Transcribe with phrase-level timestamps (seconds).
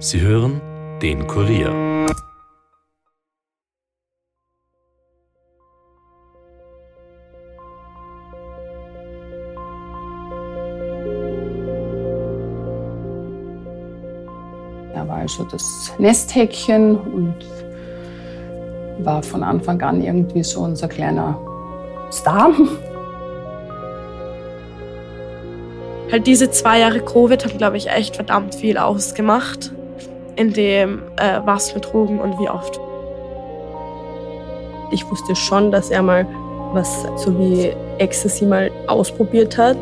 [0.00, 0.60] Sie hören
[1.02, 1.70] den Kurier.
[14.94, 17.34] Er war also das Nesthäkchen und
[19.00, 21.36] war von Anfang an irgendwie so unser kleiner
[22.12, 22.52] Star.
[26.12, 29.72] Halt diese zwei Jahre Covid haben, glaube ich, echt verdammt viel ausgemacht
[30.38, 32.80] in dem, äh, was für Drogen und wie oft.
[34.92, 36.26] Ich wusste schon, dass er mal
[36.72, 39.76] was so wie Ecstasy mal ausprobiert hat.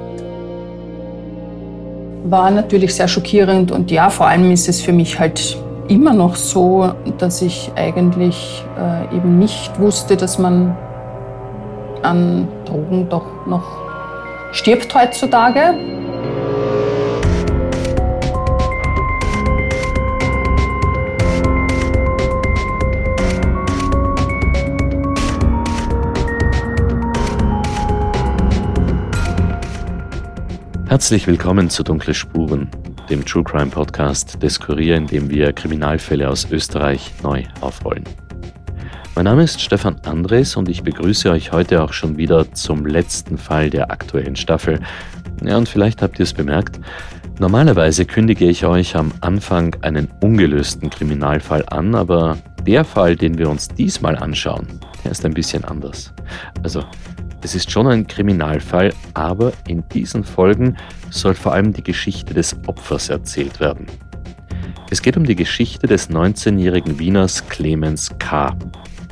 [2.25, 5.57] War natürlich sehr schockierend und ja, vor allem ist es für mich halt
[5.89, 10.77] immer noch so, dass ich eigentlich äh, eben nicht wusste, dass man
[12.03, 13.65] an Drogen doch noch
[14.53, 15.96] stirbt heutzutage.
[30.97, 32.71] Herzlich willkommen zu Dunkle Spuren,
[33.11, 38.05] dem True Crime Podcast des Kurier, in dem wir Kriminalfälle aus Österreich neu aufrollen.
[39.15, 43.37] Mein Name ist Stefan Andres und ich begrüße euch heute auch schon wieder zum letzten
[43.37, 44.81] Fall der aktuellen Staffel.
[45.45, 46.81] Ja, und vielleicht habt ihr es bemerkt,
[47.39, 53.51] normalerweise kündige ich euch am Anfang einen ungelösten Kriminalfall an, aber der Fall, den wir
[53.51, 54.67] uns diesmal anschauen,
[55.05, 56.15] der ist ein bisschen anders.
[56.63, 56.83] Also
[57.47, 60.77] es ist schon ein Kriminalfall, aber in diesen Folgen
[61.11, 63.87] soll vor allem die Geschichte des Opfers erzählt werden.
[64.91, 68.57] Es geht um die Geschichte des 19-jährigen Wieners Clemens K.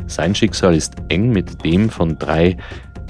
[0.08, 2.56] Sein Schicksal ist eng mit dem von drei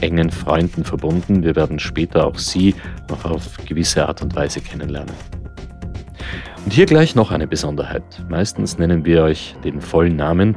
[0.02, 1.42] engen Freunden verbunden.
[1.42, 2.74] Wir werden später auch sie
[3.08, 5.14] noch auf gewisse Art und Weise kennenlernen.
[6.66, 8.04] Und hier gleich noch eine Besonderheit.
[8.28, 10.54] Meistens nennen wir euch den vollen Namen.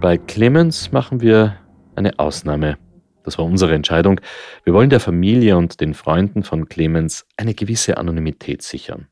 [0.00, 1.56] Bei Clemens machen wir
[1.96, 2.78] eine Ausnahme.
[3.22, 4.20] Das war unsere Entscheidung.
[4.64, 9.08] Wir wollen der Familie und den Freunden von Clemens eine gewisse Anonymität sichern.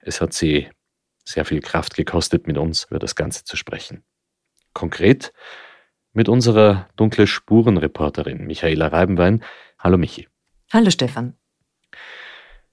[0.00, 0.68] Es hat sie
[1.24, 4.02] sehr viel Kraft gekostet, mit uns über das Ganze zu sprechen.
[4.72, 5.32] Konkret
[6.12, 9.42] mit unserer dunkle Spurenreporterin Michaela Reibenwein.
[9.78, 10.28] Hallo Michi.
[10.72, 11.34] Hallo Stefan.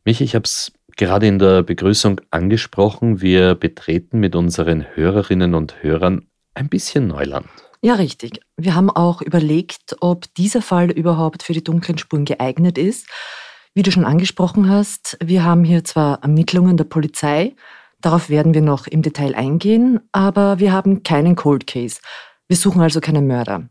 [0.04, 3.22] Michi, ich habe es gerade in der Begrüßung angesprochen.
[3.22, 7.50] Wir betreten mit unseren Hörerinnen und Hörern ein bisschen Neuland.
[7.82, 8.42] Ja, richtig.
[8.58, 13.08] Wir haben auch überlegt, ob dieser Fall überhaupt für die dunklen Spuren geeignet ist.
[13.74, 17.56] Wie du schon angesprochen hast, wir haben hier zwar Ermittlungen der Polizei,
[18.02, 22.02] darauf werden wir noch im Detail eingehen, aber wir haben keinen Cold Case.
[22.50, 23.70] Wir suchen also keinen Mörder.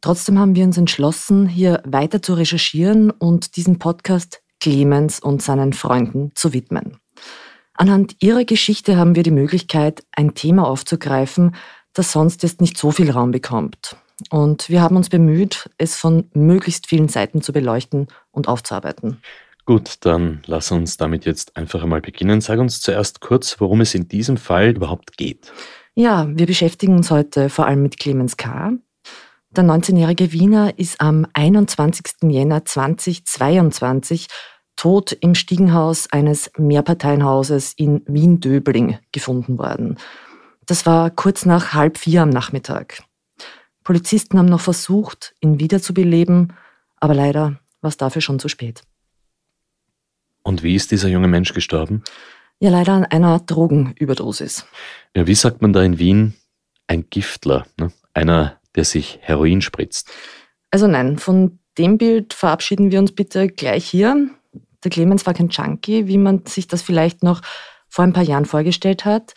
[0.00, 5.72] Trotzdem haben wir uns entschlossen, hier weiter zu recherchieren und diesen Podcast Clemens und seinen
[5.72, 6.98] Freunden zu widmen.
[7.72, 11.56] Anhand ihrer Geschichte haben wir die Möglichkeit, ein Thema aufzugreifen,
[11.94, 13.96] das sonst jetzt nicht so viel Raum bekommt.
[14.30, 19.20] Und wir haben uns bemüht, es von möglichst vielen Seiten zu beleuchten und aufzuarbeiten.
[19.66, 22.40] Gut, dann lass uns damit jetzt einfach einmal beginnen.
[22.40, 25.52] Sag uns zuerst kurz, worum es in diesem Fall überhaupt geht.
[25.94, 28.72] Ja, wir beschäftigen uns heute vor allem mit Clemens K.
[29.50, 32.04] Der 19-jährige Wiener ist am 21.
[32.24, 34.26] Jänner 2022
[34.76, 39.96] tot im Stiegenhaus eines Mehrparteienhauses in Wien-Döbling gefunden worden.
[40.66, 43.02] Das war kurz nach halb vier am Nachmittag.
[43.82, 46.54] Polizisten haben noch versucht, ihn wiederzubeleben,
[46.96, 48.82] aber leider war es dafür schon zu spät.
[50.42, 52.02] Und wie ist dieser junge Mensch gestorben?
[52.60, 54.66] Ja, leider an einer Drogenüberdosis.
[55.14, 56.34] Ja, wie sagt man da in Wien?
[56.86, 57.92] Ein Giftler, ne?
[58.14, 60.10] einer, der sich Heroin spritzt.
[60.70, 64.30] Also nein, von dem Bild verabschieden wir uns bitte gleich hier.
[64.82, 67.40] Der Clemens war kein Junkie, wie man sich das vielleicht noch
[67.88, 69.34] vor ein paar Jahren vorgestellt hat.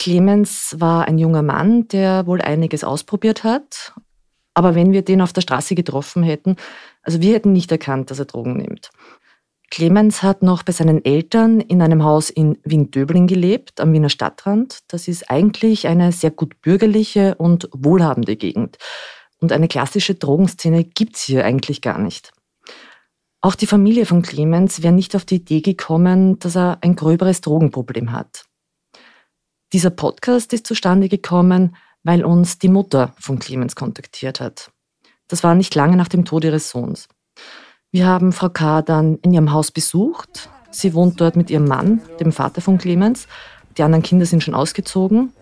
[0.00, 3.92] Clemens war ein junger Mann, der wohl einiges ausprobiert hat.
[4.54, 6.56] Aber wenn wir den auf der Straße getroffen hätten,
[7.02, 8.90] also wir hätten nicht erkannt, dass er Drogen nimmt.
[9.70, 14.78] Clemens hat noch bei seinen Eltern in einem Haus in Wien-Döbling gelebt, am Wiener Stadtrand.
[14.88, 18.78] Das ist eigentlich eine sehr gut bürgerliche und wohlhabende Gegend.
[19.38, 22.32] Und eine klassische Drogenszene gibt es hier eigentlich gar nicht.
[23.42, 27.42] Auch die Familie von Clemens wäre nicht auf die Idee gekommen, dass er ein gröberes
[27.42, 28.46] Drogenproblem hat.
[29.72, 34.72] Dieser Podcast ist zustande gekommen, weil uns die Mutter von Clemens kontaktiert hat.
[35.28, 37.08] Das war nicht lange nach dem Tod ihres Sohns.
[37.92, 38.82] Wir haben Frau K.
[38.82, 40.48] dann in ihrem Haus besucht.
[40.72, 43.28] Sie wohnt dort mit ihrem Mann, dem Vater von Clemens.
[43.78, 45.32] Die anderen Kinder sind schon ausgezogen.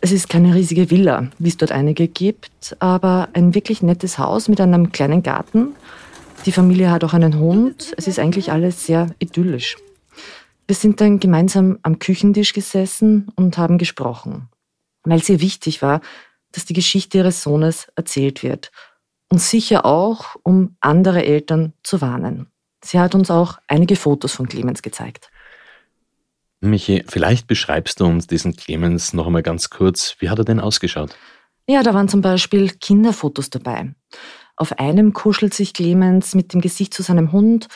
[0.00, 4.48] Es ist keine riesige Villa, wie es dort einige gibt, aber ein wirklich nettes Haus
[4.48, 5.74] mit einem kleinen Garten.
[6.46, 7.92] Die Familie hat auch einen Hund.
[7.98, 9.76] Es ist eigentlich alles sehr idyllisch.
[10.70, 14.48] Wir sind dann gemeinsam am Küchentisch gesessen und haben gesprochen,
[15.02, 16.00] weil es ihr wichtig war,
[16.52, 18.70] dass die Geschichte ihres Sohnes erzählt wird
[19.30, 22.52] und sicher auch, um andere Eltern zu warnen.
[22.84, 25.32] Sie hat uns auch einige Fotos von Clemens gezeigt.
[26.60, 30.14] Michi, vielleicht beschreibst du uns diesen Clemens noch einmal ganz kurz.
[30.20, 31.16] Wie hat er denn ausgeschaut?
[31.66, 33.92] Ja, da waren zum Beispiel Kinderfotos dabei.
[34.54, 37.66] Auf einem kuschelt sich Clemens mit dem Gesicht zu seinem Hund,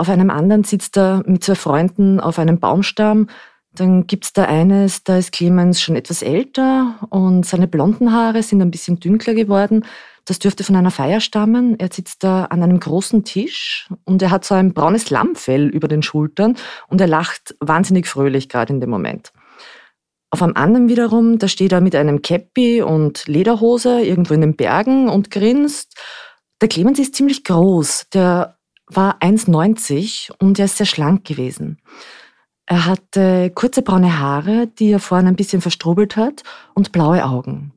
[0.00, 3.26] auf einem anderen sitzt er mit zwei Freunden auf einem Baumstamm.
[3.74, 8.42] Dann gibt es da eines, da ist Clemens schon etwas älter und seine blonden Haare
[8.42, 9.84] sind ein bisschen dünkler geworden.
[10.24, 11.78] Das dürfte von einer Feier stammen.
[11.78, 15.86] Er sitzt da an einem großen Tisch und er hat so ein braunes Lammfell über
[15.86, 16.56] den Schultern
[16.88, 19.32] und er lacht wahnsinnig fröhlich gerade in dem Moment.
[20.30, 24.56] Auf einem anderen wiederum, da steht er mit einem Käppi und Lederhose irgendwo in den
[24.56, 25.94] Bergen und grinst.
[26.62, 28.06] Der Clemens ist ziemlich groß.
[28.14, 28.56] Der
[28.92, 31.78] war 1,90 und er ist sehr schlank gewesen.
[32.66, 36.42] Er hatte kurze braune Haare, die er vorne ein bisschen verstrubelt hat
[36.74, 37.72] und blaue Augen.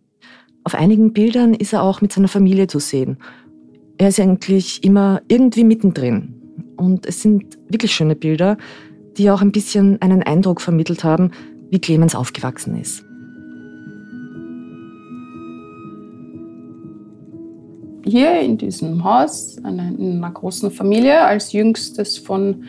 [0.64, 3.18] Auf einigen Bildern ist er auch mit seiner Familie zu sehen.
[3.98, 6.36] Er ist eigentlich immer irgendwie mittendrin.
[6.78, 8.58] Und es sind wirklich schöne Bilder,
[9.18, 11.32] die auch ein bisschen einen Eindruck vermittelt haben,
[11.70, 13.06] wie Clemens aufgewachsen ist.
[18.06, 22.64] Hier in diesem Haus, in einer großen Familie, als jüngstes von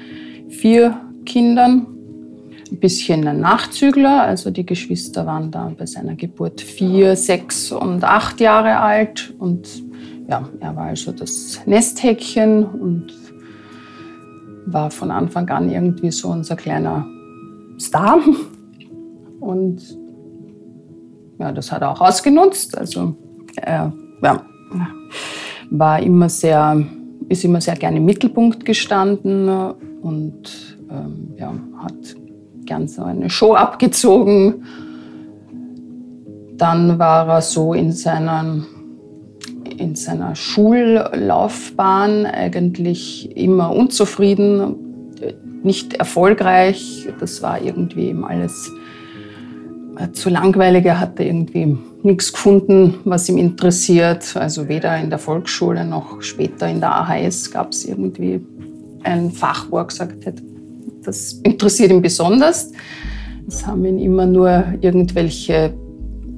[0.48, 1.86] vier Kindern,
[2.70, 4.22] ein bisschen ein Nachzügler.
[4.22, 9.34] Also die Geschwister waren da bei seiner Geburt vier, sechs und acht Jahre alt.
[9.38, 9.68] Und
[10.28, 13.12] ja, er war also das Nesthäkchen und
[14.66, 17.06] war von Anfang an irgendwie so unser kleiner
[17.78, 18.20] Star.
[19.40, 19.82] Und
[21.38, 22.78] ja, das hat er auch ausgenutzt.
[22.78, 23.14] Also
[23.56, 23.92] er
[24.22, 24.42] ja,
[25.70, 26.84] war immer sehr,
[27.28, 29.48] ist immer sehr gerne im Mittelpunkt gestanden
[30.02, 31.52] und ähm, ja,
[31.82, 32.16] hat
[32.64, 34.64] gern so eine Show abgezogen.
[36.56, 38.64] Dann war er so in, seiner,
[39.76, 44.76] in seiner Schullaufbahn eigentlich immer unzufrieden,
[45.62, 47.08] nicht erfolgreich.
[47.18, 48.70] Das war irgendwie eben alles
[50.12, 50.84] zu langweilig.
[50.84, 54.36] Er hatte irgendwie nichts gefunden, was ihm interessiert.
[54.36, 58.44] Also weder in der Volksschule noch später in der AHS gab es irgendwie
[59.02, 60.34] ein Fach, wo er gesagt hat,
[61.02, 62.72] das interessiert ihn besonders.
[63.46, 65.74] Es haben ihn immer nur irgendwelche,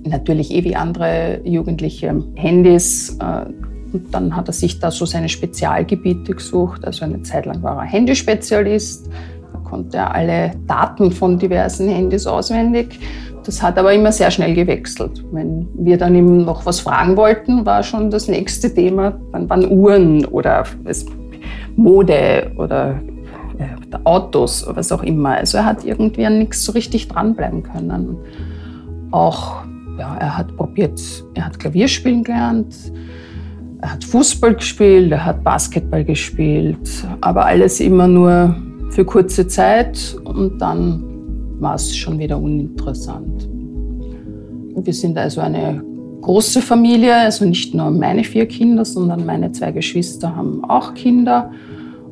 [0.05, 3.17] natürlich eh wie andere Jugendliche, Handys.
[3.21, 3.47] Äh,
[3.93, 6.85] und dann hat er sich da so seine Spezialgebiete gesucht.
[6.85, 9.09] Also eine Zeit lang war er Handyspezialist.
[9.53, 12.99] Da konnte er alle Daten von diversen Handys auswendig.
[13.47, 15.25] Das hat aber immer sehr schnell gewechselt.
[15.31, 19.71] Wenn wir dann ihm noch was fragen wollten, war schon das nächste Thema, dann waren
[19.71, 20.65] Uhren oder
[21.77, 23.01] Mode oder
[23.59, 25.37] äh, Autos, was auch immer.
[25.37, 28.17] Also er hat irgendwie an nichts so richtig dranbleiben können.
[29.13, 29.63] Auch,
[29.97, 31.01] ja, er hat probiert,
[31.35, 32.75] er hat Klavier spielen gelernt,
[33.81, 38.57] er hat Fußball gespielt, er hat Basketball gespielt, aber alles immer nur
[38.91, 41.16] für kurze Zeit und dann
[41.61, 43.49] war es schon wieder uninteressant.
[44.77, 45.83] Wir sind also eine
[46.21, 51.51] große Familie, also nicht nur meine vier Kinder, sondern meine zwei Geschwister haben auch Kinder.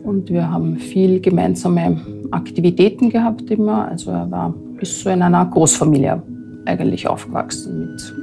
[0.03, 2.01] Und wir haben viel gemeinsame
[2.31, 3.89] Aktivitäten gehabt immer.
[3.89, 6.23] Also er war bis so in einer Großfamilie
[6.67, 8.15] eigentlich aufgewachsen mit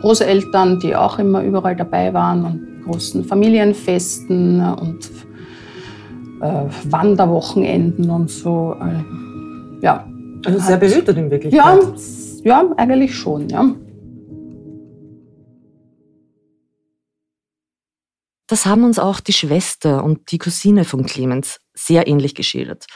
[0.00, 5.10] Großeltern, die auch immer überall dabei waren und großen Familienfesten und
[6.40, 8.74] äh, Wanderwochenenden und so.
[8.80, 10.04] Äh, ja.
[10.46, 11.84] Also sehr behütet in Wirklichkeit.
[12.44, 13.74] Ja, ja, eigentlich schon, ja.
[18.46, 22.86] Das haben uns auch die Schwester und die Cousine von Clemens sehr ähnlich geschildert.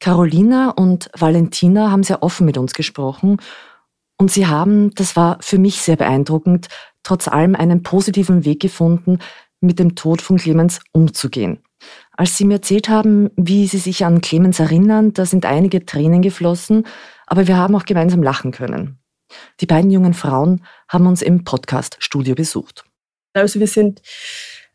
[0.00, 3.38] Carolina und Valentina haben sehr offen mit uns gesprochen
[4.16, 6.66] und sie haben, das war für mich sehr beeindruckend,
[7.04, 9.18] trotz allem einen positiven Weg gefunden,
[9.60, 11.60] mit dem Tod von Clemens umzugehen.
[12.18, 16.20] Als sie mir erzählt haben, wie sie sich an Clemens erinnern, da sind einige Tränen
[16.20, 16.84] geflossen,
[17.28, 18.98] aber wir haben auch gemeinsam lachen können.
[19.60, 22.84] Die beiden jungen Frauen haben uns im Podcast-Studio besucht.
[23.34, 24.02] Also wir sind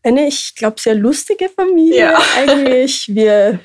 [0.03, 2.21] eine, ich glaube, sehr lustige Familie ja.
[2.37, 3.13] eigentlich.
[3.13, 3.59] Wir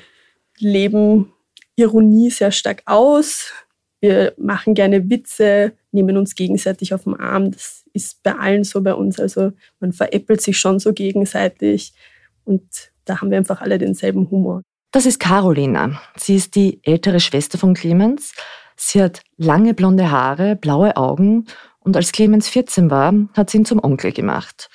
[0.57, 1.31] leben
[1.77, 3.53] Ironie sehr stark aus.
[4.01, 7.51] Wir machen gerne Witze, nehmen uns gegenseitig auf den Arm.
[7.51, 9.21] Das ist bei allen so bei uns.
[9.21, 11.93] Also man veräppelt sich schon so gegenseitig
[12.43, 14.61] und da haben wir einfach alle denselben Humor.
[14.91, 15.99] Das ist Carolina.
[16.15, 18.33] Sie ist die ältere Schwester von Clemens.
[18.75, 21.45] Sie hat lange blonde Haare, blaue Augen
[21.79, 24.69] und als Clemens 14 war, hat sie ihn zum Onkel gemacht.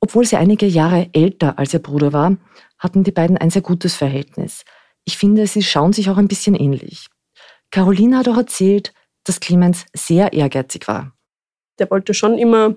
[0.00, 2.36] Obwohl sie einige Jahre älter als ihr Bruder war,
[2.78, 4.64] hatten die beiden ein sehr gutes Verhältnis.
[5.04, 7.06] Ich finde, sie schauen sich auch ein bisschen ähnlich.
[7.70, 8.92] Caroline hat auch erzählt,
[9.24, 11.12] dass Clemens sehr ehrgeizig war.
[11.78, 12.74] Der wollte schon immer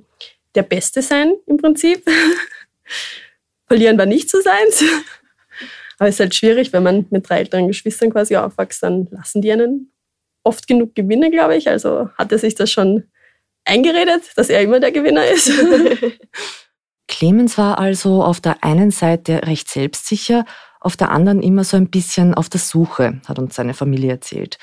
[0.56, 2.04] der Beste sein, im Prinzip.
[3.70, 4.84] Verlieren war nicht so seins.
[6.00, 9.42] Aber es ist halt schwierig, wenn man mit drei älteren Geschwistern quasi aufwächst, dann lassen
[9.42, 9.92] die einen
[10.44, 11.70] oft genug gewinnen, glaube ich.
[11.70, 13.04] Also hat er sich das schon
[13.66, 15.52] eingeredet, dass er immer der Gewinner ist.
[17.08, 20.46] Clemens war also auf der einen Seite recht selbstsicher,
[20.80, 24.58] auf der anderen immer so ein bisschen auf der Suche, hat uns seine Familie erzählt.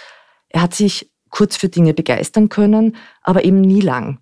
[0.49, 4.21] Er hat sich kurz für Dinge begeistern können, aber eben nie lang.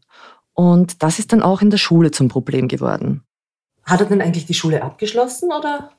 [0.52, 3.24] Und das ist dann auch in der Schule zum Problem geworden.
[3.86, 5.90] Hat er denn eigentlich die Schule abgeschlossen oder?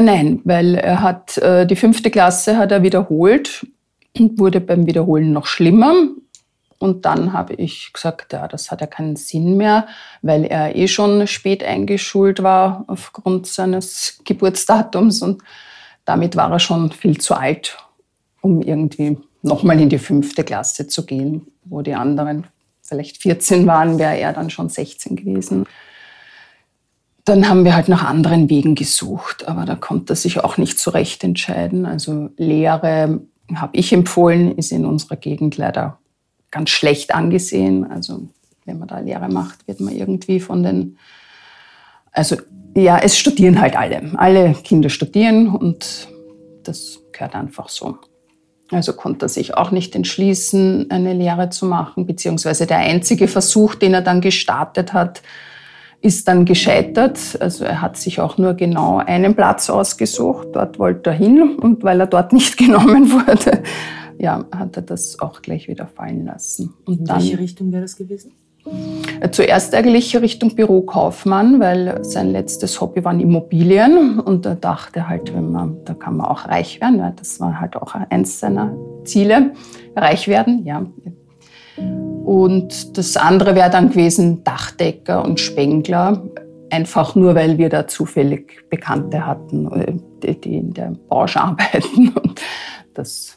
[0.00, 3.66] Nein, weil er hat äh, die fünfte Klasse hat er wiederholt
[4.18, 5.94] und wurde beim Wiederholen noch schlimmer.
[6.78, 9.86] Und dann habe ich gesagt, ja, das hat ja keinen Sinn mehr,
[10.20, 15.42] weil er eh schon spät eingeschult war aufgrund seines Geburtsdatums und
[16.04, 17.76] damit war er schon viel zu alt,
[18.40, 22.48] um irgendwie nochmal in die fünfte Klasse zu gehen, wo die anderen
[22.82, 25.66] vielleicht 14 waren, wäre er dann schon 16 gewesen.
[27.24, 30.78] Dann haben wir halt nach anderen Wegen gesucht, aber da konnte er sich auch nicht
[30.78, 31.86] so recht entscheiden.
[31.86, 33.20] Also Lehre
[33.54, 35.98] habe ich empfohlen, ist in unserer Gegend leider
[36.50, 37.88] ganz schlecht angesehen.
[37.88, 38.28] Also
[38.64, 40.98] wenn man da Lehre macht, wird man irgendwie von den,
[42.10, 42.36] also
[42.74, 44.12] ja, es studieren halt alle.
[44.16, 46.08] Alle Kinder studieren und
[46.64, 47.98] das gehört einfach so.
[48.70, 53.74] Also konnte er sich auch nicht entschließen, eine Lehre zu machen, beziehungsweise der einzige Versuch,
[53.74, 55.22] den er dann gestartet hat,
[56.02, 57.18] ist dann gescheitert.
[57.40, 60.48] Also er hat sich auch nur genau einen Platz ausgesucht.
[60.52, 63.62] Dort wollte er hin und weil er dort nicht genommen wurde,
[64.18, 66.74] ja, hat er das auch gleich wieder fallen lassen.
[66.84, 68.32] Und In welche Richtung wäre das gewesen?
[69.32, 75.50] Zuerst eigentlich Richtung Bürokaufmann, weil sein letztes Hobby waren Immobilien und er dachte halt, wenn
[75.50, 76.98] man, da kann man auch reich werden.
[76.98, 79.52] Ja, das war halt auch eins seiner Ziele,
[79.96, 80.86] reich werden, ja.
[82.24, 86.22] Und das andere wäre dann gewesen Dachdecker und Spengler,
[86.70, 92.08] einfach nur, weil wir da zufällig Bekannte hatten, äh, die in der Branche arbeiten.
[92.08, 92.40] Und
[92.94, 93.36] das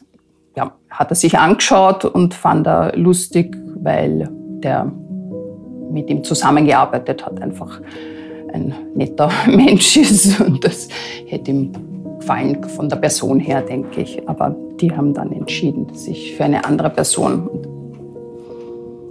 [0.56, 4.28] ja, hat er sich angeschaut und fand er lustig, weil
[4.62, 4.90] der
[5.90, 7.80] mit ihm zusammengearbeitet hat, einfach
[8.52, 10.40] ein netter Mensch ist.
[10.40, 10.88] Und das
[11.26, 11.72] hätte ihm
[12.18, 14.26] gefallen von der Person her, denke ich.
[14.28, 17.48] Aber die haben dann entschieden, sich für eine andere Person.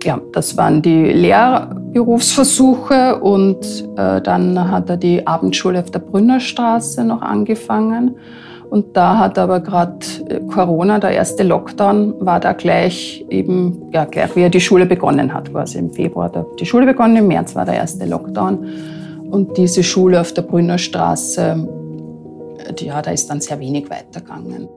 [0.05, 7.03] Ja, das waren die Lehrberufsversuche und äh, dann hat er die Abendschule auf der Brünnerstraße
[7.03, 8.15] noch angefangen.
[8.69, 14.05] Und da hat aber gerade äh, Corona, der erste Lockdown, war da gleich eben, ja,
[14.05, 17.27] gleich wie er die Schule begonnen hat, quasi im Februar hat die Schule begonnen, im
[17.27, 18.63] März war der erste Lockdown.
[19.31, 21.67] Und diese Schule auf der Brünner Straße,
[22.59, 24.69] äh, ja, da ist dann sehr wenig weitergegangen.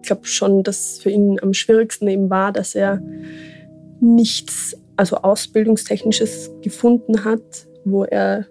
[0.00, 3.02] Ich glaube schon, dass für ihn am schwierigsten eben war, dass er
[4.00, 8.46] nichts, also Ausbildungstechnisches gefunden hat, wo er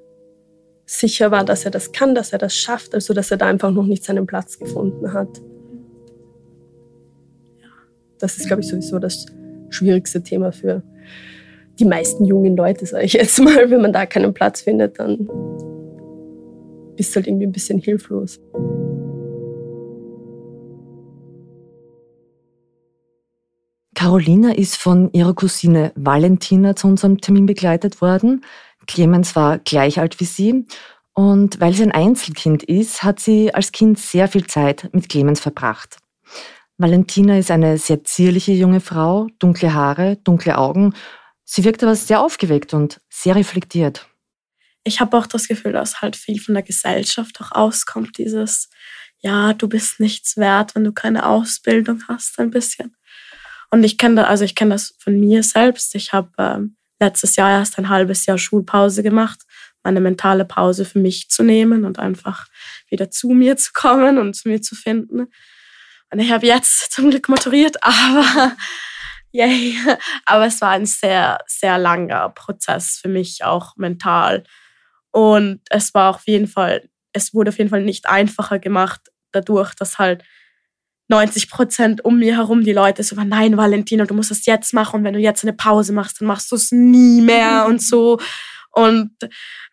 [0.85, 3.71] sicher war, dass er das kann, dass er das schafft, also dass er da einfach
[3.71, 5.41] noch nicht seinen Platz gefunden hat.
[8.19, 9.25] Das ist, glaube ich, sowieso das
[9.69, 10.83] schwierigste Thema für
[11.79, 13.69] die meisten jungen Leute, sage ich jetzt mal.
[13.69, 15.27] Wenn man da keinen Platz findet, dann
[16.95, 18.39] bist du halt irgendwie ein bisschen hilflos.
[24.05, 28.45] Carolina ist von ihrer Cousine Valentina zu unserem Termin begleitet worden.
[28.85, 30.67] Clemens war gleich alt wie sie
[31.13, 35.39] und weil sie ein Einzelkind ist, hat sie als Kind sehr viel Zeit mit Clemens
[35.39, 35.97] verbracht.
[36.77, 40.93] Valentina ist eine sehr zierliche junge Frau, dunkle Haare, dunkle Augen.
[41.43, 44.07] Sie wirkt aber sehr aufgeweckt und sehr reflektiert.
[44.83, 48.69] Ich habe auch das Gefühl, dass halt viel von der Gesellschaft auch auskommt, dieses,
[49.21, 52.95] ja, du bist nichts wert, wenn du keine Ausbildung hast, ein bisschen.
[53.75, 55.95] Und ich kenne also ich kenne das von mir selbst.
[55.95, 59.41] Ich habe ähm, letztes Jahr erst ein halbes Jahr Schulpause gemacht,
[59.83, 62.47] meine mentale Pause für mich zu nehmen und einfach
[62.89, 65.27] wieder zu mir zu kommen und zu mir zu finden.
[66.09, 68.55] Und ich habe jetzt zum Glück maturiert, aber
[69.33, 69.75] yay.
[70.23, 74.45] Aber es war ein sehr, sehr langer Prozess für mich, auch mental.
[75.11, 79.01] Und es war auf jeden Fall, es wurde auf jeden Fall nicht einfacher gemacht,
[79.33, 80.23] dadurch, dass halt
[81.07, 84.97] 90 Prozent um mir herum die Leute so, nein, Valentina, du musst das jetzt machen
[84.97, 88.19] und wenn du jetzt eine Pause machst, dann machst du es nie mehr und so.
[88.71, 89.11] Und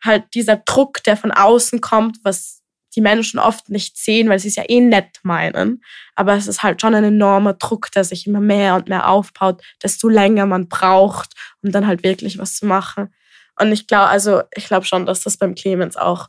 [0.04, 2.60] halt dieser Druck, der von außen kommt, was
[2.94, 5.82] die Menschen oft nicht sehen, weil sie es ja eh nett meinen.
[6.14, 9.62] Aber es ist halt schon ein enormer Druck, der sich immer mehr und mehr aufbaut,
[9.82, 13.12] desto länger man braucht, um dann halt wirklich was zu machen.
[13.58, 16.28] Und ich glaube, also ich glaube schon, dass das beim Clemens auch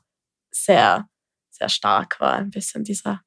[0.51, 1.07] sehr
[1.53, 3.21] sehr stark war, ein bisschen dieser,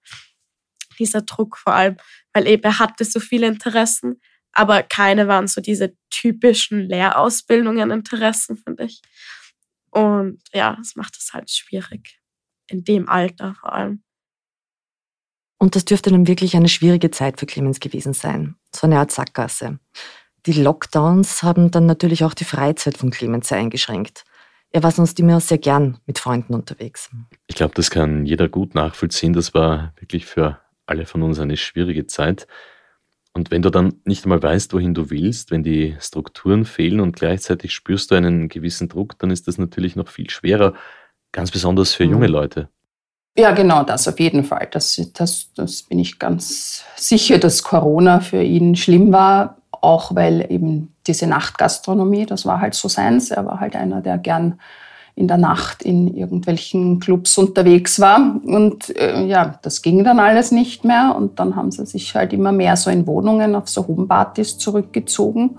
[0.99, 1.97] dieser Druck vor allem,
[2.33, 4.21] weil eben er hatte so viele Interessen,
[4.53, 9.03] aber keine waren so diese typischen Lehrausbildungen Interessen, finde ich.
[9.91, 12.21] Und ja, das macht es halt schwierig,
[12.67, 14.03] in dem Alter vor allem.
[15.59, 18.57] Und das dürfte dann wirklich eine schwierige Zeit für Clemens gewesen sein.
[18.75, 19.79] So eine Art Sackgasse.
[20.45, 24.25] Die Lockdowns haben dann natürlich auch die Freizeit von Clemens sehr eingeschränkt.
[24.71, 27.11] Er war sonst immer sehr gern mit Freunden unterwegs.
[27.47, 29.33] Ich glaube, das kann jeder gut nachvollziehen.
[29.33, 32.47] Das war wirklich für alle von uns eine schwierige Zeit.
[33.33, 37.17] Und wenn du dann nicht einmal weißt, wohin du willst, wenn die Strukturen fehlen und
[37.17, 40.73] gleichzeitig spürst du einen gewissen Druck, dann ist das natürlich noch viel schwerer,
[41.33, 42.33] ganz besonders für junge mhm.
[42.33, 42.69] Leute.
[43.39, 44.69] Ja, genau, das auf jeden Fall.
[44.71, 50.51] Das, das, das bin ich ganz sicher, dass Corona für ihn schlimm war, auch weil
[50.51, 53.31] eben diese Nachtgastronomie, das war halt so seins.
[53.31, 54.59] Er war halt einer, der gern
[55.17, 58.37] in der Nacht in irgendwelchen Clubs unterwegs war.
[58.45, 61.15] Und äh, ja, das ging dann alles nicht mehr.
[61.17, 65.59] Und dann haben sie sich halt immer mehr so in Wohnungen auf so Homepartys zurückgezogen.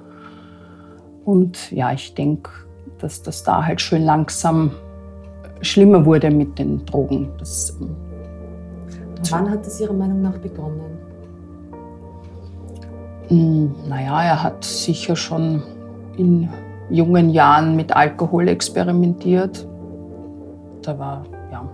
[1.25, 2.51] Und ja, ich denke,
[2.99, 4.71] dass das da halt schön langsam
[5.61, 7.29] schlimmer wurde mit den Drogen.
[7.39, 7.95] Das, ähm,
[9.31, 10.99] Wann hat das Ihrer Meinung nach begonnen?
[13.29, 15.63] Hm, naja, er hat sicher schon
[16.15, 16.47] in
[16.89, 19.67] jungen Jahren mit Alkohol experimentiert.
[20.81, 21.67] Da war, ja,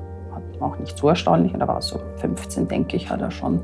[0.59, 3.61] auch nicht so erstaunlich, da war so 15, denke ich, hat er schon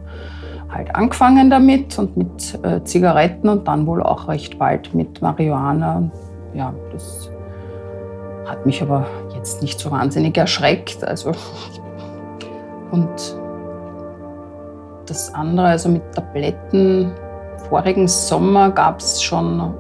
[0.70, 6.12] halt angefangen damit und mit äh, Zigaretten und dann wohl auch recht bald mit Marihuana.
[6.54, 7.32] Ja, das
[8.46, 11.04] hat mich aber jetzt nicht so wahnsinnig erschreckt.
[11.04, 11.32] Also
[12.92, 13.36] und
[15.06, 17.12] das andere, also mit Tabletten,
[17.70, 19.74] vorigen Sommer gab es schon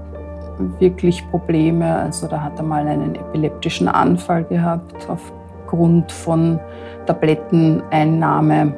[0.59, 1.95] wirklich Probleme.
[1.95, 6.59] Also da hat er mal einen epileptischen Anfall gehabt aufgrund von
[7.05, 8.73] Tabletteneinnahme.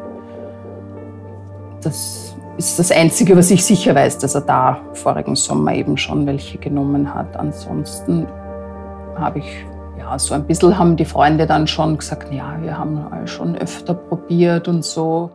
[1.81, 6.25] Das ist das Einzige, was ich sicher weiß, dass er da vorigen Sommer eben schon
[6.27, 7.35] welche genommen hat.
[7.35, 8.27] Ansonsten
[9.15, 9.65] habe ich
[9.97, 13.93] ja, so ein bisschen haben die Freunde dann schon gesagt, ja, wir haben schon öfter
[13.93, 15.31] probiert und so.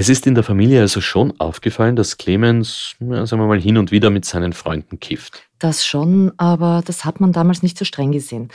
[0.00, 3.90] Es ist in der Familie also schon aufgefallen, dass Clemens, sagen wir mal, hin und
[3.90, 5.42] wieder mit seinen Freunden kifft.
[5.58, 8.48] Das schon, aber das hat man damals nicht so streng gesehen.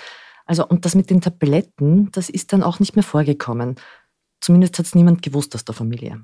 [0.47, 3.75] Also, und das mit den Tabletten, das ist dann auch nicht mehr vorgekommen.
[4.41, 6.19] Zumindest hat es niemand gewusst aus der Familie.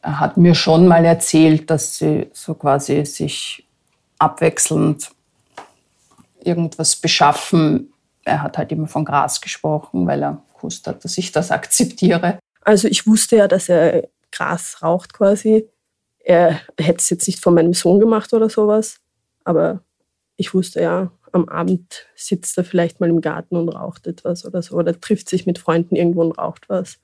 [0.00, 3.66] Er hat mir schon mal erzählt, dass sie so quasi sich
[4.18, 5.10] abwechselnd
[6.42, 7.92] irgendwas beschaffen.
[8.24, 12.38] Er hat halt immer von Gras gesprochen, weil er gewusst hat, dass ich das akzeptiere.
[12.62, 15.68] Also ich wusste ja, dass er Gras raucht quasi.
[16.18, 19.00] Er hätte es jetzt nicht von meinem Sohn gemacht oder sowas,
[19.44, 19.82] aber
[20.36, 24.62] ich wusste ja, am Abend sitzt er vielleicht mal im Garten und raucht etwas oder
[24.62, 26.98] so oder trifft sich mit Freunden irgendwo und raucht was.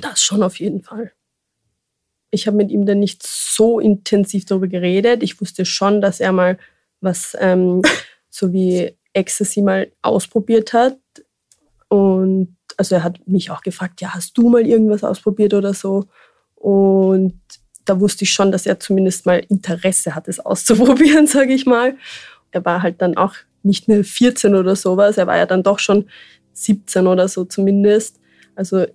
[0.00, 1.12] Das schon auf jeden Fall.
[2.30, 5.22] Ich habe mit ihm dann nicht so intensiv darüber geredet.
[5.22, 6.58] Ich wusste schon, dass er mal
[7.00, 7.82] was ähm,
[8.28, 10.98] so wie Ecstasy mal ausprobiert hat.
[11.88, 16.04] Und also er hat mich auch gefragt, ja, hast du mal irgendwas ausprobiert oder so?
[16.54, 17.40] Und
[17.84, 21.96] da wusste ich schon, dass er zumindest mal Interesse hat, es auszuprobieren, sage ich mal.
[22.50, 25.78] Er war halt dann auch nicht mehr 14 oder sowas, er war ja dann doch
[25.78, 26.06] schon
[26.52, 28.20] 17 oder so zumindest.
[28.54, 28.86] Also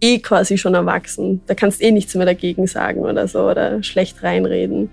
[0.00, 1.42] eh quasi schon erwachsen.
[1.46, 4.90] Da kannst eh nichts mehr dagegen sagen oder so oder schlecht reinreden.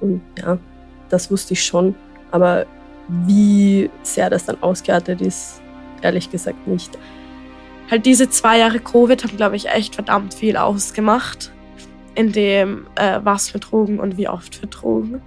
[0.00, 0.58] Und ja,
[1.08, 1.94] das wusste ich schon.
[2.30, 2.66] Aber
[3.08, 5.61] wie sehr das dann ausgeartet ist,
[6.04, 6.98] ehrlich gesagt nicht.
[7.90, 11.52] Halt diese zwei Jahre Covid haben, glaube ich, echt verdammt viel ausgemacht.
[12.14, 15.22] In dem, äh, was für Drogen und wie oft für Drogen.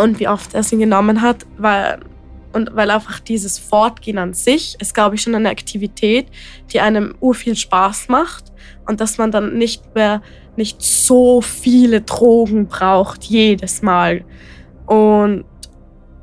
[0.00, 2.00] Und wie oft er sie genommen hat, weil
[2.54, 6.28] und weil einfach dieses Fortgehen an sich ist, glaube ich, schon eine Aktivität,
[6.72, 8.52] die einem ur viel Spaß macht
[8.86, 10.22] und dass man dann nicht mehr
[10.56, 14.24] nicht so viele Drogen braucht jedes Mal.
[14.86, 15.44] Und,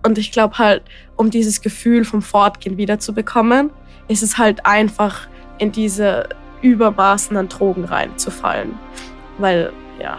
[0.06, 0.84] und ich glaube halt,
[1.22, 3.70] um dieses Gefühl vom Fortgehen wiederzubekommen,
[4.08, 5.28] ist es halt einfach
[5.60, 6.28] in diese
[6.64, 8.74] Übermaßen an Drogen reinzufallen.
[9.38, 10.18] Weil, ja.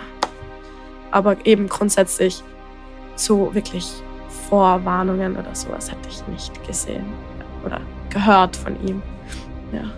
[1.11, 2.45] Aber eben grundsätzlich
[3.17, 3.93] so wirklich
[4.49, 7.05] Vorwarnungen oder sowas hätte ich nicht gesehen
[7.67, 9.03] oder gehört von ihm.
[9.73, 9.91] Ja.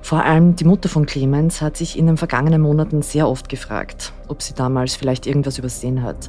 [0.00, 4.12] Vor allem die Mutter von Clemens hat sich in den vergangenen Monaten sehr oft gefragt,
[4.28, 6.28] ob sie damals vielleicht irgendwas übersehen hat.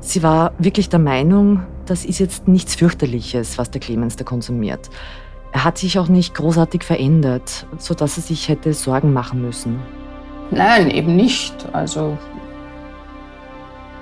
[0.00, 4.90] Sie war wirklich der Meinung, das ist jetzt nichts fürchterliches, was der Clemens da konsumiert.
[5.52, 9.80] Er hat sich auch nicht großartig verändert, sodass er sich hätte Sorgen machen müssen.
[10.50, 11.54] Nein, eben nicht.
[11.72, 12.16] Also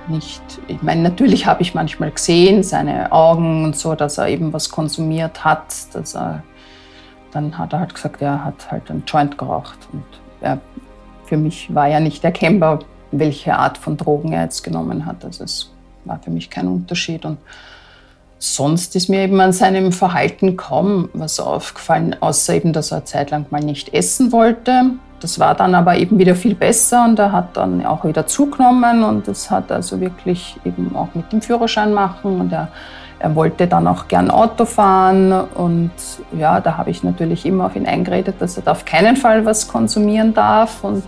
[0.09, 0.43] nicht.
[0.69, 4.71] Ich meine, natürlich habe ich manchmal gesehen, seine Augen und so, dass er eben was
[4.71, 5.95] konsumiert hat.
[5.95, 6.43] Dass er,
[7.33, 9.79] dann hat er halt gesagt, er hat halt einen Joint geraucht.
[9.93, 10.05] Und
[10.41, 10.61] er,
[11.25, 12.81] für mich war ja nicht erkennbar,
[13.13, 15.25] welche Art von Drogen er jetzt genommen hat.
[15.25, 15.73] Also es
[16.07, 17.25] war für mich kein Unterschied.
[17.25, 17.39] Und
[18.39, 23.05] sonst ist mir eben an seinem Verhalten kaum was aufgefallen, außer eben, dass er eine
[23.05, 24.93] Zeit lang mal nicht essen wollte.
[25.21, 29.03] Das war dann aber eben wieder viel besser und er hat dann auch wieder zugenommen
[29.03, 32.69] und das hat also wirklich eben auch mit dem Führerschein machen und er,
[33.19, 35.91] er wollte dann auch gern Auto fahren und
[36.39, 39.47] ja, da habe ich natürlich immer auf ihn eingeredet, dass er da auf keinen Fall
[39.47, 41.05] was konsumieren darf und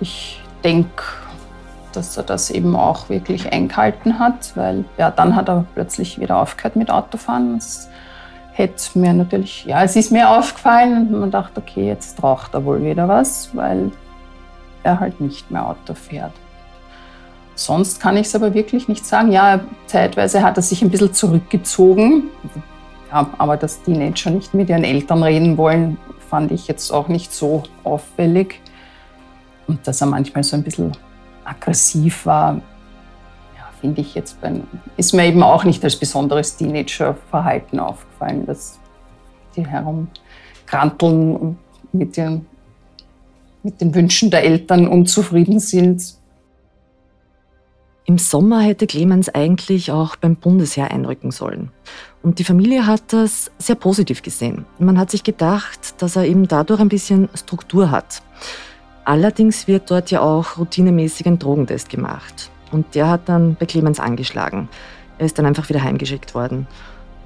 [0.00, 1.02] ich denke,
[1.92, 6.38] dass er das eben auch wirklich eingehalten hat, weil ja, dann hat er plötzlich wieder
[6.38, 7.54] aufgehört mit Autofahren.
[7.54, 7.88] Das
[8.52, 12.64] hätte mir natürlich, ja, es ist mir aufgefallen und man dachte, okay, jetzt raucht er
[12.64, 13.90] wohl wieder was, weil
[14.82, 16.32] er halt nicht mehr Auto fährt.
[17.54, 19.32] Sonst kann ich es aber wirklich nicht sagen.
[19.32, 22.24] Ja, zeitweise hat er sich ein bisschen zurückgezogen.
[23.12, 25.98] Ja, aber dass Teenager nicht mit ihren Eltern reden wollen,
[26.30, 28.60] fand ich jetzt auch nicht so auffällig.
[29.66, 30.92] Und dass er manchmal so ein bisschen
[31.50, 32.54] aggressiv war,
[33.56, 34.62] ja, finde ich jetzt, beim,
[34.96, 38.78] ist mir eben auch nicht als besonderes Teenager-Verhalten aufgefallen, dass
[39.56, 41.58] die herumkranteln
[41.92, 42.46] mit den,
[43.62, 46.14] mit den Wünschen der Eltern unzufrieden sind.
[48.04, 51.70] Im Sommer hätte Clemens eigentlich auch beim Bundesheer einrücken sollen.
[52.22, 54.64] Und die Familie hat das sehr positiv gesehen.
[54.78, 58.22] Man hat sich gedacht, dass er eben dadurch ein bisschen Struktur hat.
[59.04, 62.50] Allerdings wird dort ja auch routinemäßig ein Drogentest gemacht.
[62.70, 64.68] Und der hat dann bei Clemens angeschlagen.
[65.18, 66.66] Er ist dann einfach wieder heimgeschickt worden.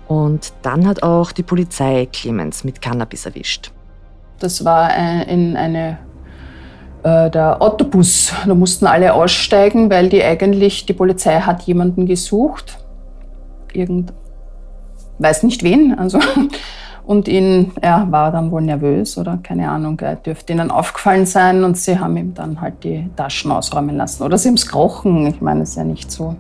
[0.09, 3.73] Und dann hat auch die Polizei Clemens mit Cannabis erwischt.
[4.39, 5.99] Das war äh, in eine,
[7.03, 8.33] äh, der Autobus.
[8.47, 12.79] Da mussten alle aussteigen, weil die eigentlich, die Polizei hat jemanden gesucht.
[13.73, 14.13] Irgend,
[15.19, 15.99] weiß nicht wen.
[15.99, 16.19] Also
[17.07, 21.62] und ihn, er war dann wohl nervös oder keine Ahnung, er dürfte ihnen aufgefallen sein
[21.62, 24.23] und sie haben ihm dann halt die Taschen ausräumen lassen.
[24.23, 25.27] Oder sie haben es gerochen.
[25.27, 26.35] Ich meine, es ist ja nicht so,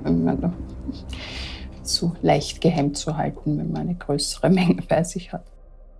[1.82, 5.44] so leicht geheim zu halten, wenn man eine größere Menge bei sich hat.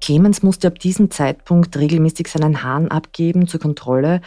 [0.00, 4.20] Clemens musste ab diesem Zeitpunkt regelmäßig seinen Hahn abgeben zur Kontrolle.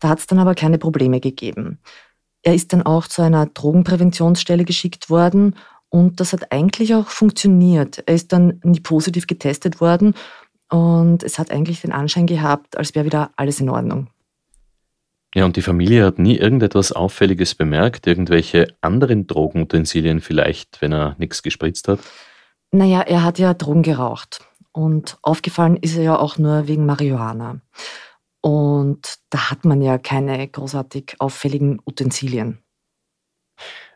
[0.00, 1.78] Da hat es dann aber keine Probleme gegeben.
[2.42, 5.54] Er ist dann auch zu einer Drogenpräventionsstelle geschickt worden
[5.92, 8.02] und das hat eigentlich auch funktioniert.
[8.06, 10.14] Er ist dann nie positiv getestet worden
[10.70, 14.08] und es hat eigentlich den Anschein gehabt, als wäre wieder alles in Ordnung.
[15.34, 21.14] Ja, und die Familie hat nie irgendetwas Auffälliges bemerkt, irgendwelche anderen Drogenutensilien vielleicht, wenn er
[21.18, 22.00] nichts gespritzt hat?
[22.70, 24.40] Naja, er hat ja Drogen geraucht.
[24.72, 27.60] Und aufgefallen ist er ja auch nur wegen Marihuana.
[28.40, 32.62] Und da hat man ja keine großartig auffälligen Utensilien.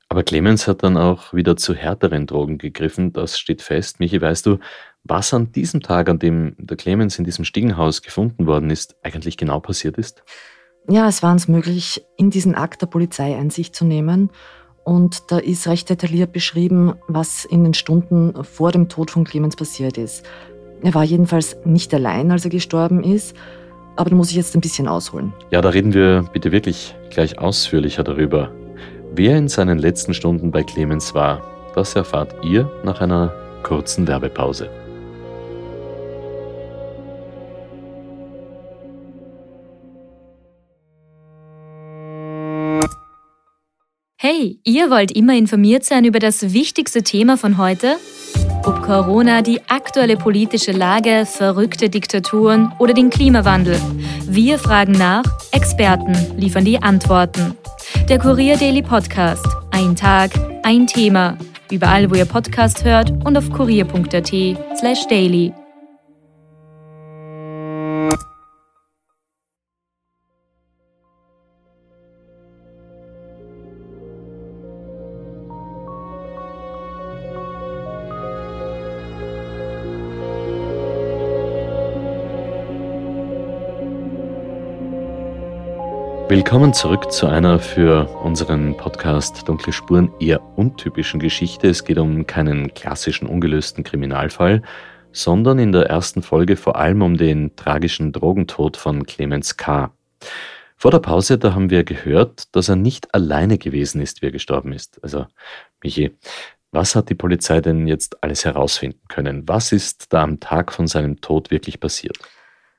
[0.09, 3.99] Aber Clemens hat dann auch wieder zu härteren Drogen gegriffen, das steht fest.
[3.99, 4.59] Michi, weißt du,
[5.03, 9.37] was an diesem Tag, an dem der Clemens in diesem Stiegenhaus gefunden worden ist, eigentlich
[9.37, 10.23] genau passiert ist?
[10.89, 14.31] Ja, es war uns möglich, in diesen Akt der Polizei Einsicht zu nehmen.
[14.85, 19.57] Und da ist recht detailliert beschrieben, was in den Stunden vor dem Tod von Clemens
[19.57, 20.25] passiert ist.
[20.83, 23.35] Er war jedenfalls nicht allein, als er gestorben ist.
[23.97, 25.33] Aber da muss ich jetzt ein bisschen ausholen.
[25.51, 28.53] Ja, da reden wir bitte wirklich gleich ausführlicher darüber.
[29.19, 31.41] Wer in seinen letzten Stunden bei Clemens war,
[31.75, 34.69] das erfahrt ihr nach einer kurzen Werbepause.
[44.19, 47.97] Hey, ihr wollt immer informiert sein über das wichtigste Thema von heute?
[48.67, 53.81] Ob Corona, die aktuelle politische Lage, verrückte Diktaturen oder den Klimawandel.
[54.29, 57.57] Wir fragen nach, Experten liefern die Antworten.
[58.09, 59.45] Der Kurier Daily Podcast.
[59.73, 60.31] Ein Tag,
[60.63, 61.37] ein Thema.
[61.73, 65.09] Überall, wo ihr Podcast hört und auf kurier.at/slash
[86.47, 91.67] Willkommen zurück zu einer für unseren Podcast Dunkle Spuren eher untypischen Geschichte.
[91.67, 94.63] Es geht um keinen klassischen ungelösten Kriminalfall,
[95.11, 99.91] sondern in der ersten Folge vor allem um den tragischen Drogentod von Clemens K.
[100.77, 104.33] Vor der Pause, da haben wir gehört, dass er nicht alleine gewesen ist, wie er
[104.33, 105.03] gestorben ist.
[105.03, 105.27] Also,
[105.83, 106.17] Michi,
[106.71, 109.49] was hat die Polizei denn jetzt alles herausfinden können?
[109.49, 112.19] Was ist da am Tag von seinem Tod wirklich passiert?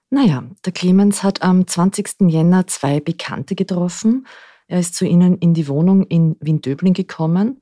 [0.09, 2.29] Naja, der Clemens hat am 20.
[2.29, 4.25] Jänner zwei Bekannte getroffen.
[4.67, 7.61] Er ist zu ihnen in die Wohnung in Wien-Döbling gekommen.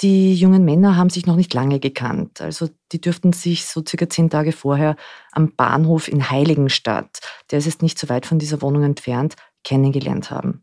[0.00, 2.40] Die jungen Männer haben sich noch nicht lange gekannt.
[2.40, 4.96] Also die dürften sich so circa zehn Tage vorher
[5.32, 10.30] am Bahnhof in Heiligenstadt, der ist jetzt nicht so weit von dieser Wohnung entfernt, kennengelernt
[10.30, 10.62] haben.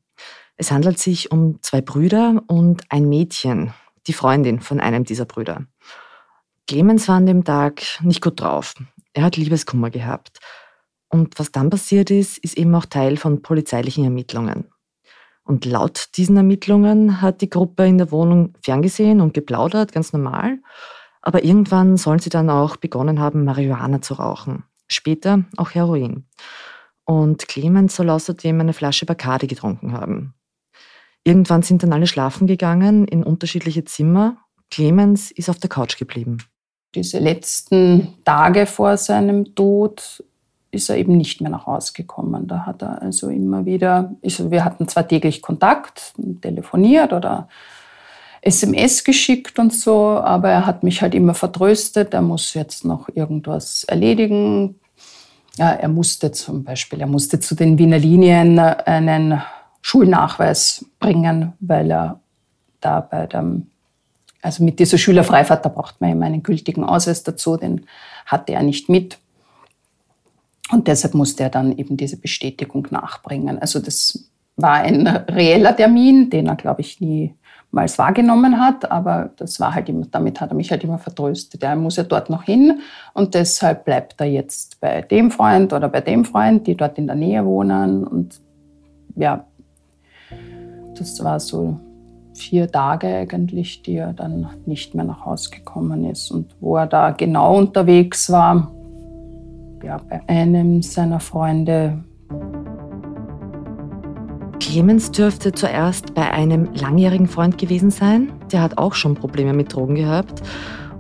[0.56, 3.74] Es handelt sich um zwei Brüder und ein Mädchen,
[4.06, 5.66] die Freundin von einem dieser Brüder.
[6.68, 8.76] Clemens war an dem Tag nicht gut drauf.
[9.14, 10.40] Er hat Liebeskummer gehabt.
[11.14, 14.66] Und was dann passiert ist, ist eben auch Teil von polizeilichen Ermittlungen.
[15.44, 20.58] Und laut diesen Ermittlungen hat die Gruppe in der Wohnung ferngesehen und geplaudert, ganz normal.
[21.22, 24.64] Aber irgendwann sollen sie dann auch begonnen haben, Marihuana zu rauchen.
[24.88, 26.26] Später auch Heroin.
[27.06, 30.34] Und Clemens soll außerdem eine Flasche Bacardi getrunken haben.
[31.24, 34.38] Irgendwann sind dann alle schlafen gegangen in unterschiedliche Zimmer.
[34.72, 36.40] Clemens ist auf der Couch geblieben.
[36.96, 40.24] Diese letzten Tage vor seinem Tod
[40.74, 42.48] ist er eben nicht mehr nach Hause gekommen.
[42.48, 47.48] Da hat er also immer wieder, also wir hatten zwar täglich Kontakt, telefoniert oder
[48.42, 53.08] SMS geschickt und so, aber er hat mich halt immer vertröstet, er muss jetzt noch
[53.14, 54.76] irgendwas erledigen.
[55.58, 59.42] Ja, er musste zum Beispiel, er musste zu den Wiener Linien einen
[59.82, 62.20] Schulnachweis bringen, weil er
[62.82, 63.68] da bei dem,
[64.42, 67.86] also mit dieser Schülerfreifahrt, da braucht man immer einen gültigen Ausweis dazu, den
[68.26, 69.20] hatte er nicht mit.
[70.72, 73.60] Und deshalb musste er dann eben diese Bestätigung nachbringen.
[73.60, 79.60] Also das war ein reeller Termin, den er, glaube ich, niemals wahrgenommen hat, aber das
[79.60, 81.64] war halt immer, damit hat er mich halt immer vertröstet.
[81.64, 82.80] Er muss ja dort noch hin
[83.14, 87.08] und deshalb bleibt er jetzt bei dem Freund oder bei dem Freund, die dort in
[87.08, 88.06] der Nähe wohnen.
[88.06, 88.40] Und
[89.16, 89.46] ja,
[90.96, 91.80] das war so
[92.36, 96.32] vier Tage eigentlich, die er dann nicht mehr nach Hause gekommen ist.
[96.32, 98.72] Und wo er da genau unterwegs war,
[99.84, 102.04] ja, bei einem seiner Freunde.
[104.60, 108.32] Clemens dürfte zuerst bei einem langjährigen Freund gewesen sein.
[108.52, 110.42] Der hat auch schon Probleme mit Drogen gehabt.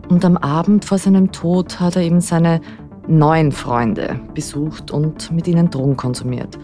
[0.09, 2.61] Und am Abend vor seinem Tod hat er eben seine
[3.07, 6.59] neuen Freunde besucht und mit ihnen Drogen konsumiert.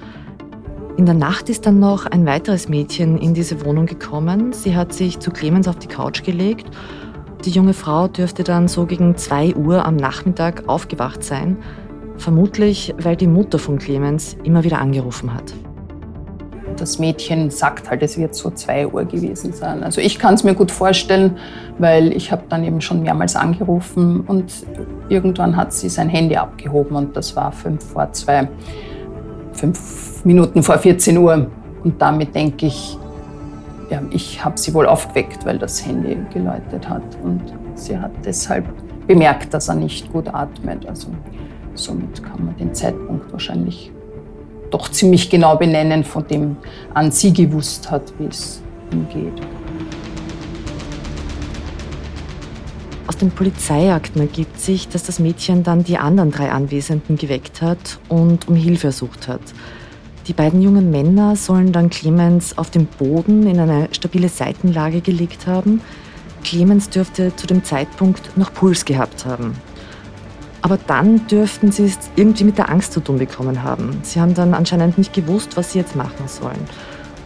[0.98, 4.52] In der Nacht ist dann noch ein weiteres Mädchen in diese Wohnung gekommen.
[4.52, 6.68] Sie hat sich zu Clemens auf die Couch gelegt.
[7.46, 11.58] Die junge Frau dürfte dann so gegen 2 Uhr am Nachmittag aufgewacht sein,
[12.20, 15.54] vermutlich weil die Mutter von Clemens immer wieder angerufen hat.
[16.78, 19.84] Das Mädchen sagt halt, es wird so 2 Uhr gewesen sein.
[19.84, 21.38] Also ich kann es mir gut vorstellen,
[21.78, 24.54] weil ich habe dann eben schon mehrmals angerufen und
[25.10, 28.48] irgendwann hat sie sein Handy abgehoben und das war fünf vor zwei
[29.60, 31.48] fünf Minuten vor 14 Uhr.
[31.84, 32.98] Und damit denke ich,
[33.90, 37.04] ja, ich habe sie wohl aufgeweckt, weil das Handy geläutet hat.
[37.24, 37.42] Und
[37.76, 38.66] sie hat deshalb
[39.08, 40.86] bemerkt, dass er nicht gut atmet.
[40.88, 41.08] Also
[41.84, 43.92] somit kann man den Zeitpunkt wahrscheinlich
[44.72, 46.58] doch ziemlich genau benennen, von dem
[46.94, 48.62] an sie gewusst hat, wie es
[48.92, 49.42] ihm geht.
[53.08, 58.00] Aus den Polizeiakten ergibt sich, dass das Mädchen dann die anderen drei Anwesenden geweckt hat
[58.08, 59.42] und um Hilfe ersucht hat.
[60.28, 65.48] Die beiden jungen Männer sollen dann Clemens auf dem Boden in eine stabile Seitenlage gelegt
[65.48, 65.82] haben.
[66.44, 69.56] Clemens dürfte zu dem Zeitpunkt noch Puls gehabt haben.
[70.62, 74.00] Aber dann dürften sie es irgendwie mit der Angst zu tun bekommen haben.
[74.04, 76.60] Sie haben dann anscheinend nicht gewusst, was sie jetzt machen sollen.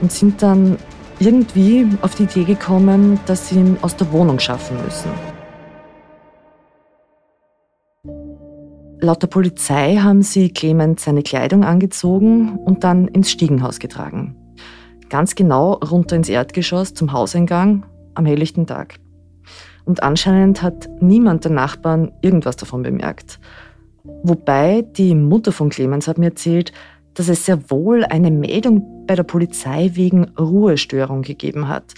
[0.01, 0.77] Und sind dann
[1.19, 5.11] irgendwie auf die Idee gekommen, dass sie ihn aus der Wohnung schaffen müssen.
[8.99, 14.37] Laut der Polizei haben sie Clemens seine Kleidung angezogen und dann ins Stiegenhaus getragen.
[15.09, 18.95] Ganz genau runter ins Erdgeschoss zum Hauseingang am helllichten Tag.
[19.85, 23.39] Und anscheinend hat niemand der Nachbarn irgendwas davon bemerkt.
[24.23, 26.71] Wobei die Mutter von Clemens hat mir erzählt,
[27.13, 31.93] dass es sehr wohl eine Meldung bei der Polizei wegen Ruhestörung gegeben hat.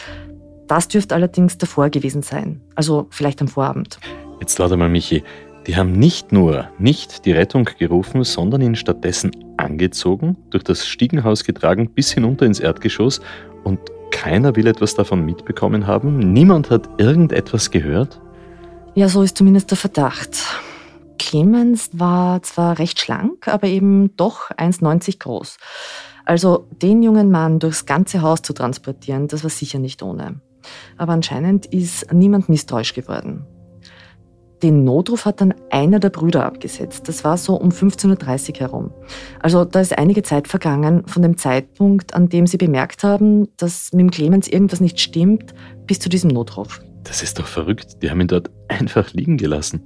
[0.67, 3.99] Das dürfte allerdings davor gewesen sein, also vielleicht am Vorabend.
[4.39, 5.23] Jetzt warte mal, Michi.
[5.67, 11.43] Die haben nicht nur nicht die Rettung gerufen, sondern ihn stattdessen angezogen, durch das Stiegenhaus
[11.43, 13.19] getragen bis hinunter ins Erdgeschoss
[13.63, 13.79] und
[14.11, 16.33] keiner will etwas davon mitbekommen haben.
[16.33, 18.21] Niemand hat irgendetwas gehört.
[18.93, 20.37] Ja, so ist zumindest der Verdacht.
[21.17, 25.57] Clemens war zwar recht schlank, aber eben doch 1,90 groß.
[26.25, 30.41] Also den jungen Mann durchs ganze Haus zu transportieren, das war sicher nicht ohne.
[30.97, 33.45] Aber anscheinend ist niemand misstrauisch geworden.
[34.63, 37.07] Den Notruf hat dann einer der Brüder abgesetzt.
[37.07, 38.91] Das war so um 15.30 Uhr herum.
[39.41, 43.91] Also da ist einige Zeit vergangen von dem Zeitpunkt, an dem sie bemerkt haben, dass
[43.91, 45.53] mit dem Clemens irgendwas nicht stimmt,
[45.85, 46.81] bis zu diesem Notruf.
[47.03, 48.01] Das ist doch verrückt.
[48.01, 49.81] Die haben ihn dort einfach liegen gelassen.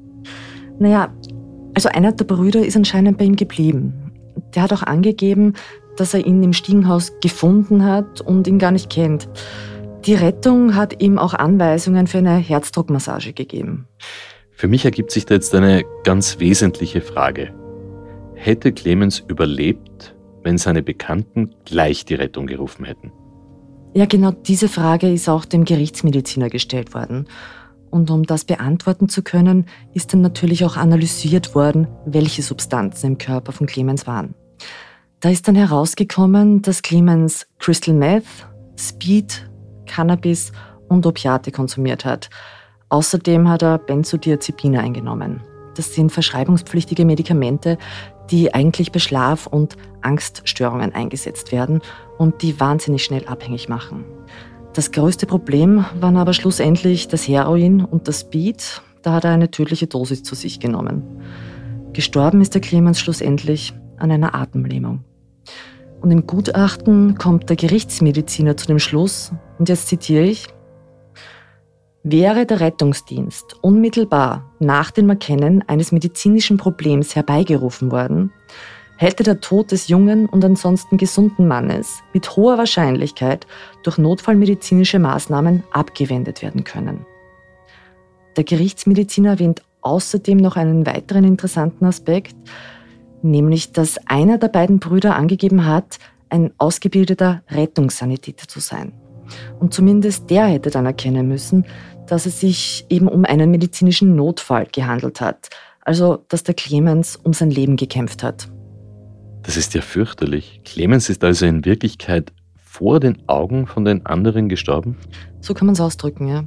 [0.78, 1.14] Naja,
[1.74, 4.12] also einer der Brüder ist anscheinend bei ihm geblieben.
[4.56, 5.54] Der hat auch angegeben,
[5.98, 9.28] dass er ihn im Stiegenhaus gefunden hat und ihn gar nicht kennt.
[10.06, 13.88] Die Rettung hat ihm auch Anweisungen für eine Herzdruckmassage gegeben.
[14.60, 17.54] Für mich ergibt sich da jetzt eine ganz wesentliche Frage.
[18.36, 23.14] Hätte Clemens überlebt, wenn seine Bekannten gleich die Rettung gerufen hätten?
[23.94, 27.30] Ja, genau diese Frage ist auch dem Gerichtsmediziner gestellt worden.
[27.90, 33.18] Und um das beantworten zu können, ist dann natürlich auch analysiert worden, welche Substanzen im
[33.18, 34.36] Körper von Clemens waren.
[35.22, 38.26] Da ist dann herausgekommen, dass Clemens Crystal Meth,
[38.78, 39.50] Speed,
[39.86, 40.52] Cannabis
[40.90, 42.30] und Opiate konsumiert hat.
[42.90, 45.42] Außerdem hat er Benzodiazepine eingenommen.
[45.76, 47.78] Das sind verschreibungspflichtige Medikamente,
[48.32, 51.82] die eigentlich bei Schlaf- und Angststörungen eingesetzt werden
[52.18, 54.06] und die wahnsinnig schnell abhängig machen.
[54.74, 58.82] Das größte Problem waren aber schlussendlich das Heroin und das Speed.
[59.02, 61.04] Da hat er eine tödliche Dosis zu sich genommen.
[61.94, 65.04] Gestorben ist der Clemens schlussendlich an einer Atemlähmung.
[66.02, 70.48] Und im Gutachten kommt der Gerichtsmediziner zu dem Schluss, und jetzt zitiere ich,
[72.04, 78.32] Wäre der Rettungsdienst unmittelbar nach dem Erkennen eines medizinischen Problems herbeigerufen worden,
[78.96, 83.48] hätte der Tod des jungen und ansonsten gesunden Mannes mit hoher Wahrscheinlichkeit
[83.84, 87.06] durch notfallmedizinische Maßnahmen abgewendet werden können.
[88.38, 92.36] Der Gerichtsmediziner erwähnt außerdem noch einen weiteren interessanten Aspekt,
[93.22, 98.94] nämlich dass einer der beiden Brüder angegeben hat, ein ausgebildeter Rettungssanitäter zu sein.
[99.60, 101.66] Und zumindest der hätte dann erkennen müssen,
[102.08, 105.50] dass es sich eben um einen medizinischen Notfall gehandelt hat,
[105.82, 108.50] also dass der Clemens um sein Leben gekämpft hat.
[109.44, 110.62] Das ist ja fürchterlich.
[110.66, 114.98] Clemens ist also in Wirklichkeit vor den Augen von den anderen gestorben?
[115.42, 116.44] So kann man es ausdrücken, ja.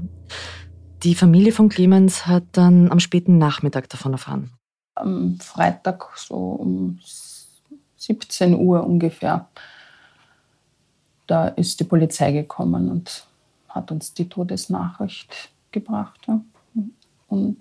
[1.03, 4.53] Die Familie von Clemens hat dann am späten Nachmittag davon erfahren.
[4.95, 7.01] Am Freitag so um
[7.97, 9.49] 17 Uhr ungefähr.
[11.33, 13.27] Da ist die Polizei gekommen und
[13.71, 16.21] hat uns die Todesnachricht gebracht.
[16.29, 16.43] Ja.
[17.29, 17.57] Und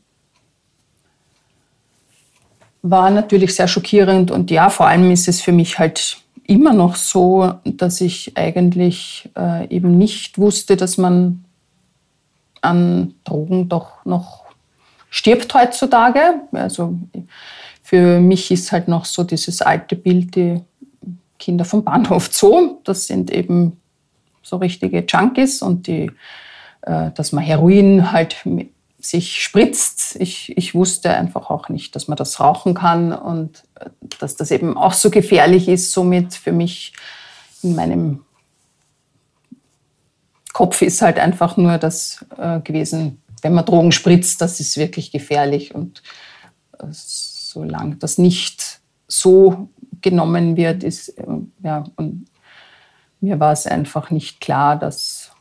[2.82, 6.98] war natürlich sehr schockierend und ja, vor allem ist es für mich halt immer noch
[6.98, 11.46] so, dass ich eigentlich äh, eben nicht wusste, dass man
[12.60, 14.44] an Drogen doch noch
[15.10, 16.42] stirbt heutzutage.
[16.52, 17.00] Also
[17.82, 20.62] für mich ist halt noch so dieses alte Bild, die
[21.42, 23.82] Kinder vom Bahnhof Zoo, das sind eben
[24.42, 26.12] so richtige Junkies und die,
[26.82, 28.38] äh, dass man Heroin halt
[29.00, 30.16] sich spritzt.
[30.20, 34.52] Ich, ich wusste einfach auch nicht, dass man das rauchen kann und äh, dass das
[34.52, 35.92] eben auch so gefährlich ist.
[35.92, 36.94] Somit für mich
[37.64, 38.24] in meinem
[40.54, 45.12] Kopf ist halt einfach nur das äh, gewesen, wenn man Drogen spritzt, das ist wirklich
[45.12, 45.74] gefährlich.
[45.74, 46.04] Und
[46.80, 49.70] äh, solange das nicht so
[50.02, 51.26] genommen wird, ist, äh,
[51.64, 52.28] ja, und
[53.20, 55.32] mir war es einfach nicht klar, dass.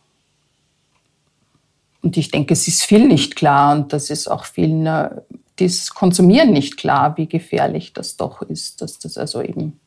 [2.02, 5.10] Und ich denke, es ist viel nicht klar und das ist auch vielen, äh,
[5.56, 9.78] das Konsumieren nicht klar, wie gefährlich das doch ist, dass das also eben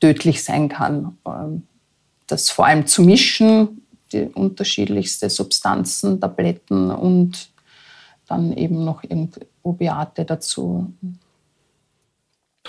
[0.00, 1.18] tödlich sein kann.
[1.26, 1.66] Ähm,
[2.26, 3.82] das vor allem zu mischen,
[4.12, 7.50] die unterschiedlichsten Substanzen, Tabletten und
[8.26, 9.02] dann eben noch
[9.62, 10.92] Opiate dazu.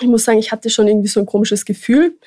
[0.00, 2.18] Ich muss sagen, ich hatte schon irgendwie so ein komisches Gefühl,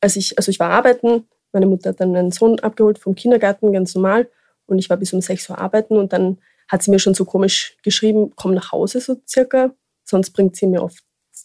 [0.00, 3.72] als ich, also ich war arbeiten, meine Mutter hat dann einen Sohn abgeholt vom Kindergarten,
[3.72, 4.28] ganz normal.
[4.66, 7.24] Und ich war bis um 6 Uhr arbeiten und dann hat sie mir schon so
[7.24, 9.74] komisch geschrieben, komm nach Hause so circa.
[10.04, 11.02] Sonst bringt sie mir oft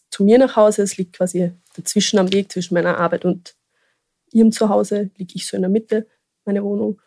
[0.10, 0.84] zu mir nach Hause.
[0.84, 3.56] Es liegt quasi dazwischen am Weg zwischen meiner Arbeit und
[4.32, 6.08] ihrem Zuhause, liege ich so in der Mitte,
[6.44, 7.00] meine Wohnung.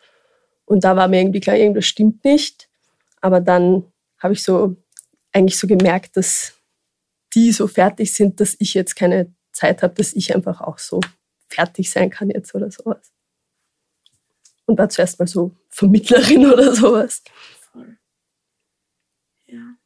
[0.65, 2.67] Und da war mir irgendwie klar, irgendwas stimmt nicht.
[3.21, 3.85] Aber dann
[4.17, 4.75] habe ich so
[5.31, 6.56] eigentlich so gemerkt, dass
[7.37, 10.99] die so fertig sind, dass ich jetzt keine Zeit habe, dass ich einfach auch so
[11.47, 13.13] fertig sein kann jetzt oder sowas.
[14.65, 17.23] Und war zuerst mal so Vermittlerin oder sowas.
[17.59, 17.99] Voll.
[19.45, 19.77] Ja.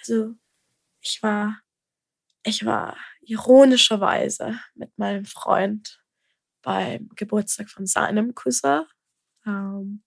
[0.00, 0.34] Also
[1.00, 1.60] ich war,
[2.42, 6.02] ich war ironischerweise mit meinem Freund
[6.62, 8.86] beim Geburtstag von seinem Cousin.
[9.46, 10.02] Ähm,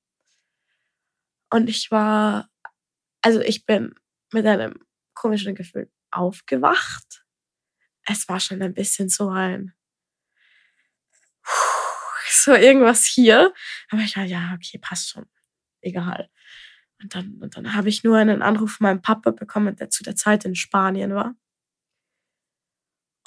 [1.49, 2.49] und ich war,
[3.21, 3.95] also ich bin
[4.33, 7.25] mit einem komischen Gefühl aufgewacht.
[8.05, 9.73] Es war schon ein bisschen so ein,
[12.29, 13.53] so irgendwas hier.
[13.89, 15.25] Aber ich war, ja, okay, passt schon.
[15.81, 16.29] Egal.
[17.01, 20.03] Und dann, und dann habe ich nur einen Anruf von meinem Papa bekommen, der zu
[20.03, 21.35] der Zeit in Spanien war.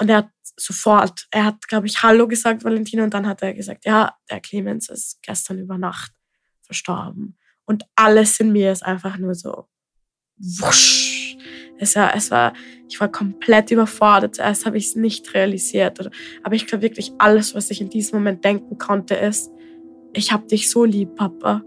[0.00, 3.54] Und er hat sofort, er hat, glaube ich, Hallo gesagt, Valentina, und dann hat er
[3.54, 6.12] gesagt, ja, der Clemens ist gestern über Nacht
[6.62, 7.38] verstorben.
[7.64, 9.68] Und alles in mir ist einfach nur so
[10.36, 11.15] wusch.
[11.78, 12.52] Es war, es war,
[12.88, 14.36] ich war komplett überfordert.
[14.36, 16.10] Zuerst habe ich es nicht realisiert.
[16.42, 19.50] Aber ich glaube wirklich, alles, was ich in diesem Moment denken konnte, ist,
[20.12, 21.62] ich habe dich so lieb, Papa.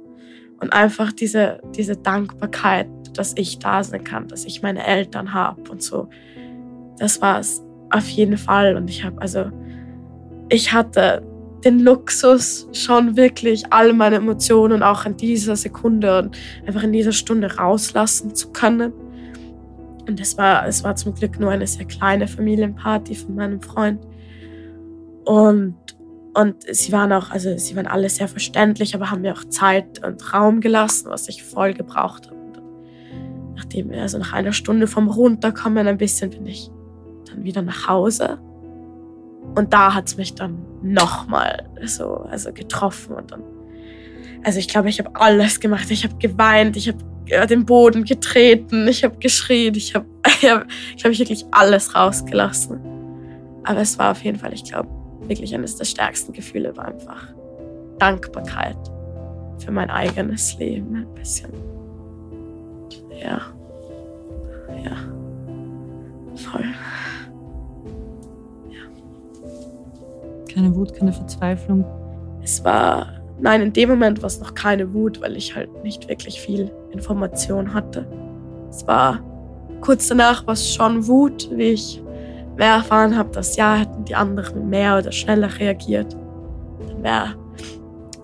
[0.59, 5.69] Und einfach diese, diese Dankbarkeit, dass ich da sein kann, dass ich meine Eltern habe
[5.71, 6.09] und so.
[6.97, 8.75] Das war es auf jeden Fall.
[8.75, 9.51] Und ich habe, also,
[10.49, 11.23] ich hatte
[11.63, 17.11] den Luxus, schon wirklich all meine Emotionen auch in dieser Sekunde und einfach in dieser
[17.11, 18.93] Stunde rauslassen zu können.
[20.09, 23.99] Und es war, es war zum Glück nur eine sehr kleine Familienparty von meinem Freund.
[25.23, 25.75] Und,
[26.33, 30.03] und sie waren auch, also sie waren alle sehr verständlich, aber haben mir auch Zeit
[30.03, 32.37] und Raum gelassen, was ich voll gebraucht habe.
[32.37, 32.59] Und
[33.55, 36.71] nachdem also nach einer Stunde vom Runterkommen ein bisschen, bin ich
[37.29, 38.39] dann wieder nach Hause.
[39.53, 43.13] Und da hat es mich dann nochmal so also getroffen.
[43.13, 43.43] Und dann,
[44.43, 45.91] also ich glaube, ich habe alles gemacht.
[45.91, 46.97] Ich habe geweint, ich habe
[47.29, 50.05] äh, den Boden getreten, ich habe geschrien, ich habe,
[50.41, 50.67] ich hab,
[50.97, 52.79] glaube ich, wirklich alles rausgelassen.
[53.63, 54.89] Aber es war auf jeden Fall, ich glaube,
[55.27, 57.27] wirklich eines der stärksten Gefühle war einfach
[57.99, 58.77] Dankbarkeit
[59.57, 61.51] für mein eigenes Leben ein bisschen.
[63.11, 63.41] Ja.
[64.83, 64.95] Ja.
[66.35, 66.65] Voll.
[70.51, 71.85] Keine Wut, keine Verzweiflung.
[72.41, 76.07] Es war, nein, in dem Moment war es noch keine Wut, weil ich halt nicht
[76.07, 78.05] wirklich viel Information hatte.
[78.69, 79.19] Es war
[79.81, 82.03] kurz danach war schon Wut, wie ich
[82.57, 86.15] mehr erfahren habe, dass ja, hätten die anderen mehr oder schneller reagiert,
[86.87, 87.35] dann wäre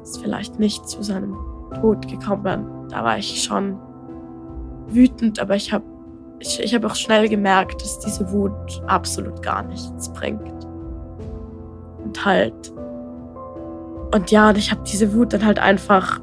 [0.03, 1.35] es vielleicht nicht zu seinem
[1.79, 2.87] Tod gekommen.
[2.89, 3.79] Da war ich schon
[4.87, 5.85] wütend, aber ich habe
[6.39, 10.65] ich, ich hab auch schnell gemerkt, dass diese Wut absolut gar nichts bringt
[12.03, 12.74] und halt.
[14.15, 16.21] Und ja, und ich habe diese Wut dann halt einfach.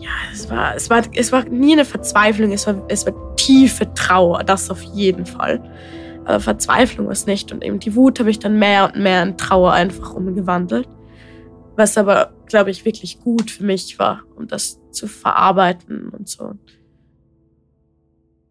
[0.00, 3.92] Ja, es war, es war, es war nie eine Verzweiflung, es war, es war tiefe
[3.92, 5.62] Trauer, das auf jeden Fall.
[6.24, 7.52] Aber Verzweiflung ist nicht.
[7.52, 10.88] Und eben die Wut habe ich dann mehr und mehr in Trauer einfach umgewandelt.
[11.76, 16.54] Was aber, glaube ich, wirklich gut für mich war, um das zu verarbeiten und so.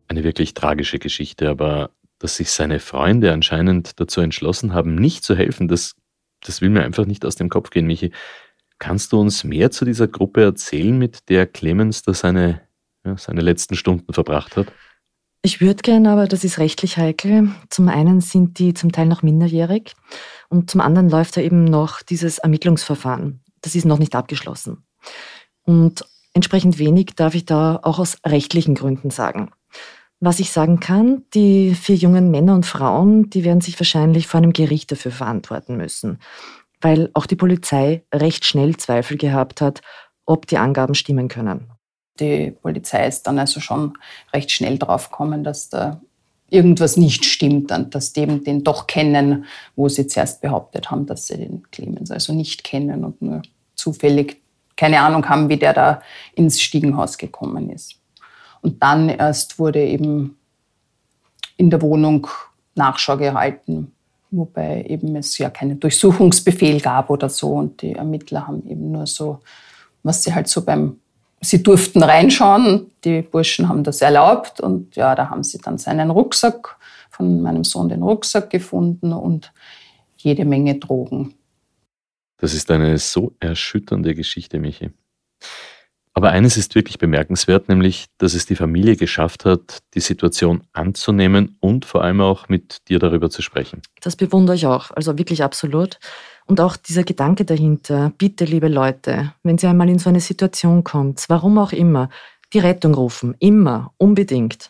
[0.08, 1.90] Eine wirklich tragische Geschichte, aber
[2.20, 5.96] dass sich seine Freunde anscheinend dazu entschlossen haben, nicht zu helfen, das
[6.44, 8.12] das will mir einfach nicht aus dem Kopf gehen, Michi.
[8.80, 12.62] Kannst du uns mehr zu dieser Gruppe erzählen, mit der Clemens da seine,
[13.06, 14.68] ja, seine letzten Stunden verbracht hat?
[15.46, 17.52] Ich würde gerne, aber das ist rechtlich heikel.
[17.70, 19.94] Zum einen sind die zum Teil noch minderjährig
[20.48, 23.42] und zum anderen läuft da eben noch dieses Ermittlungsverfahren.
[23.62, 24.86] Das ist noch nicht abgeschlossen.
[25.64, 29.52] Und entsprechend wenig darf ich da auch aus rechtlichen Gründen sagen.
[30.22, 34.38] Was ich sagen kann, die vier jungen Männer und Frauen, die werden sich wahrscheinlich vor
[34.38, 36.20] einem Gericht dafür verantworten müssen,
[36.84, 39.82] weil auch die Polizei recht schnell Zweifel gehabt hat,
[40.26, 41.72] ob die Angaben stimmen können.
[42.20, 43.94] Die Polizei ist dann also schon
[44.34, 46.02] recht schnell drauf gekommen, dass da
[46.50, 51.08] irgendwas nicht stimmt und dass die eben den doch kennen, wo sie zuerst behauptet haben,
[51.08, 53.42] dass sie den Clemens also nicht kennen und nur
[53.76, 54.42] zufällig
[54.76, 56.02] keine Ahnung haben, wie der da
[56.36, 57.96] ins Stiegenhaus gekommen ist.
[58.62, 60.38] Und dann erst wurde eben
[61.58, 62.28] in der Wohnung
[62.76, 63.93] Nachschau gehalten,
[64.36, 67.54] wobei eben es ja keinen Durchsuchungsbefehl gab oder so.
[67.54, 69.40] Und die Ermittler haben eben nur so,
[70.04, 71.00] was sie halt so beim,
[71.42, 76.10] sie durften reinschauen, die Burschen haben das erlaubt und ja, da haben sie dann seinen
[76.10, 76.78] Rucksack,
[77.10, 79.54] von meinem Sohn den Rucksack gefunden und
[80.18, 81.36] jede Menge Drogen.
[82.38, 84.90] Das ist eine so erschütternde Geschichte, Michi.
[86.16, 91.58] Aber eines ist wirklich bemerkenswert, nämlich, dass es die Familie geschafft hat, die Situation anzunehmen
[91.60, 93.82] und vor allem auch mit dir darüber zu sprechen.
[94.02, 96.00] Das bewundere ich auch, also wirklich absolut.
[96.46, 100.84] Und auch dieser Gedanke dahinter, bitte liebe Leute, wenn ihr einmal in so eine Situation
[100.84, 102.10] kommt, warum auch immer,
[102.54, 104.70] die Rettung rufen, immer, unbedingt.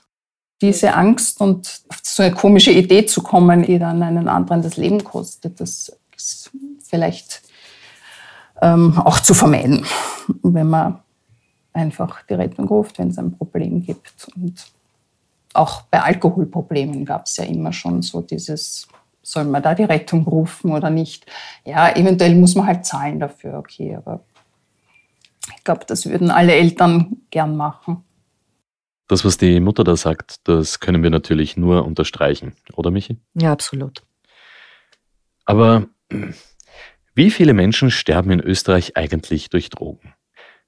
[0.62, 4.78] Diese Angst und auf so eine komische Idee zu kommen, die dann einen anderen das
[4.78, 6.52] Leben kostet, das ist
[6.88, 7.42] vielleicht
[8.62, 9.86] ähm, auch zu vermeiden,
[10.44, 11.03] wenn man
[11.74, 14.28] einfach die Rettung ruft, wenn es ein Problem gibt.
[14.36, 14.66] Und
[15.54, 18.88] auch bei Alkoholproblemen gab es ja immer schon so dieses,
[19.22, 21.26] soll man da die Rettung rufen oder nicht?
[21.66, 24.24] Ja, eventuell muss man halt zahlen dafür, okay, aber
[25.56, 28.04] ich glaube, das würden alle Eltern gern machen.
[29.08, 33.18] Das, was die Mutter da sagt, das können wir natürlich nur unterstreichen, oder Michi?
[33.34, 34.04] Ja, absolut.
[35.46, 35.88] Aber
[37.14, 40.14] wie viele Menschen sterben in Österreich eigentlich durch Drogen?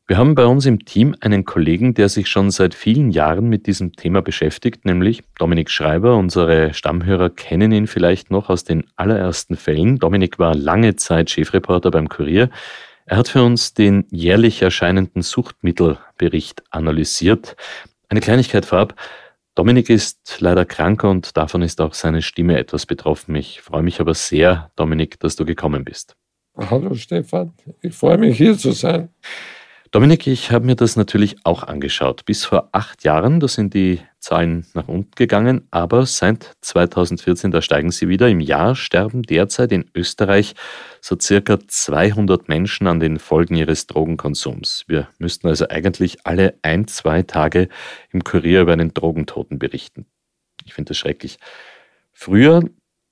[0.08, 3.66] Wir haben bei uns im Team einen Kollegen, der sich schon seit vielen Jahren mit
[3.66, 6.16] diesem Thema beschäftigt, nämlich Dominik Schreiber.
[6.16, 9.98] Unsere Stammhörer kennen ihn vielleicht noch aus den allerersten Fällen.
[9.98, 12.52] Dominik war lange Zeit Chefreporter beim Kurier.
[13.08, 17.56] Er hat für uns den jährlich erscheinenden Suchtmittelbericht analysiert.
[18.08, 18.94] Eine Kleinigkeit vorab.
[19.56, 23.34] Dominik ist leider krank und davon ist auch seine Stimme etwas betroffen.
[23.34, 26.16] Ich freue mich aber sehr, Dominik, dass du gekommen bist.
[26.56, 29.10] Hallo Stefan, ich freue mich hier zu sein.
[29.96, 32.26] Dominik, ich habe mir das natürlich auch angeschaut.
[32.26, 37.62] Bis vor acht Jahren, da sind die Zahlen nach unten gegangen, aber seit 2014, da
[37.62, 38.28] steigen sie wieder.
[38.28, 40.54] Im Jahr sterben derzeit in Österreich
[41.00, 44.84] so circa 200 Menschen an den Folgen ihres Drogenkonsums.
[44.88, 47.70] Wir müssten also eigentlich alle ein, zwei Tage
[48.12, 50.08] im Kurier über einen Drogentoten berichten.
[50.66, 51.38] Ich finde das schrecklich.
[52.12, 52.64] Früher,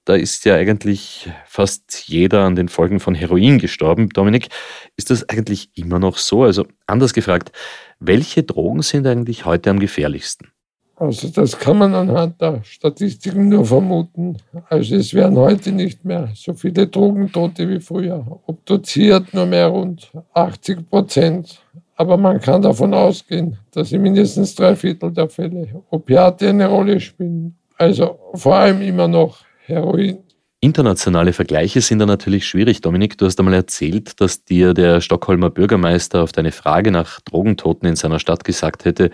[0.06, 4.10] da ist ja eigentlich fast jeder an den Folgen von Heroin gestorben.
[4.10, 4.50] Dominik,
[4.98, 6.44] ist das eigentlich immer noch so?
[6.44, 7.52] Also anders gefragt,
[8.00, 10.50] welche Drogen sind eigentlich heute am gefährlichsten?
[10.96, 14.38] Also das kann man anhand der Statistiken nur vermuten.
[14.70, 18.26] Also es werden heute nicht mehr so viele Drogentote wie früher.
[18.46, 21.62] Obduziert nur mehr rund 80 Prozent.
[21.96, 27.00] Aber man kann davon ausgehen, dass in mindestens drei Viertel der Fälle Opiate eine Rolle
[27.00, 27.56] spielen.
[27.78, 30.24] Also vor allem immer noch Heroin.
[30.60, 32.80] Internationale Vergleiche sind da natürlich schwierig.
[32.80, 37.88] Dominik, du hast einmal erzählt, dass dir der Stockholmer Bürgermeister auf deine Frage nach Drogentoten
[37.90, 39.10] in seiner Stadt gesagt hätte,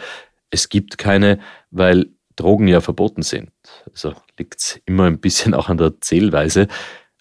[0.52, 1.40] es gibt keine,
[1.72, 3.50] weil Drogen ja verboten sind.
[3.92, 6.68] Also liegt es immer ein bisschen auch an der Zählweise.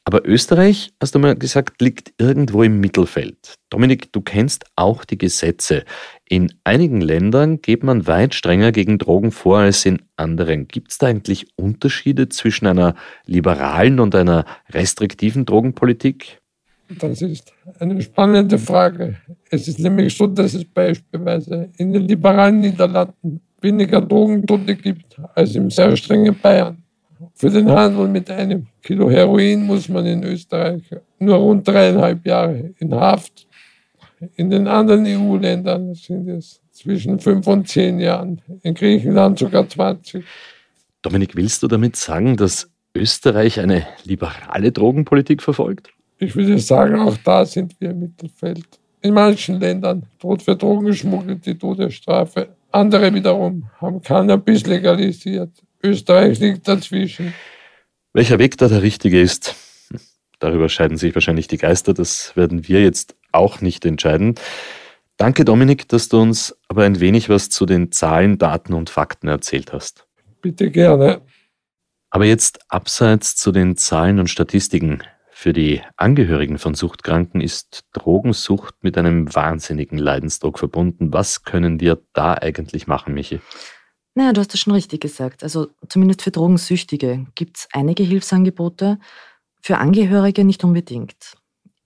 [0.09, 3.57] Aber Österreich, hast du mal gesagt, liegt irgendwo im Mittelfeld.
[3.69, 5.85] Dominik, du kennst auch die Gesetze.
[6.27, 10.67] In einigen Ländern geht man weit strenger gegen Drogen vor als in anderen.
[10.67, 12.95] Gibt es da eigentlich Unterschiede zwischen einer
[13.27, 16.41] liberalen und einer restriktiven Drogenpolitik?
[16.99, 19.19] Das ist eine spannende Frage.
[19.51, 25.55] Es ist nämlich so, dass es beispielsweise in den liberalen Niederlanden weniger Drogentote gibt als
[25.55, 26.83] im sehr strengen Bayern.
[27.35, 30.83] Für den Handel mit einem Kilo Heroin muss man in Österreich
[31.19, 33.47] nur rund dreieinhalb Jahre in Haft.
[34.37, 40.25] In den anderen EU-Ländern sind es zwischen fünf und zehn Jahren, in Griechenland sogar 20.
[41.03, 45.91] Dominik, willst du damit sagen, dass Österreich eine liberale Drogenpolitik verfolgt?
[46.19, 48.67] Ich würde sagen, auch da sind wir im Mittelfeld.
[49.01, 52.49] In manchen Ländern droht für Drogenschmuggel die Todesstrafe.
[52.73, 55.51] Andere wiederum haben Cannabis legalisiert.
[55.83, 57.35] Österreich liegt dazwischen.
[58.13, 59.55] Welcher Weg da der richtige ist,
[60.39, 61.95] darüber scheiden sich wahrscheinlich die Geister.
[61.95, 64.35] Das werden wir jetzt auch nicht entscheiden.
[65.17, 69.29] Danke, Dominik, dass du uns aber ein wenig was zu den Zahlen, Daten und Fakten
[69.29, 70.07] erzählt hast.
[70.41, 71.23] Bitte gerne.
[72.11, 75.03] Aber jetzt abseits zu den Zahlen und Statistiken.
[75.31, 81.13] Für die Angehörigen von Suchtkranken ist Drogensucht mit einem wahnsinnigen Leidensdruck verbunden.
[81.13, 83.41] Was können wir da eigentlich machen, Michi?
[84.19, 85.45] Naja, du hast das schon richtig gesagt.
[85.45, 88.99] Also zumindest für Drogensüchtige gibt es einige Hilfsangebote,
[89.63, 91.37] für Angehörige nicht unbedingt.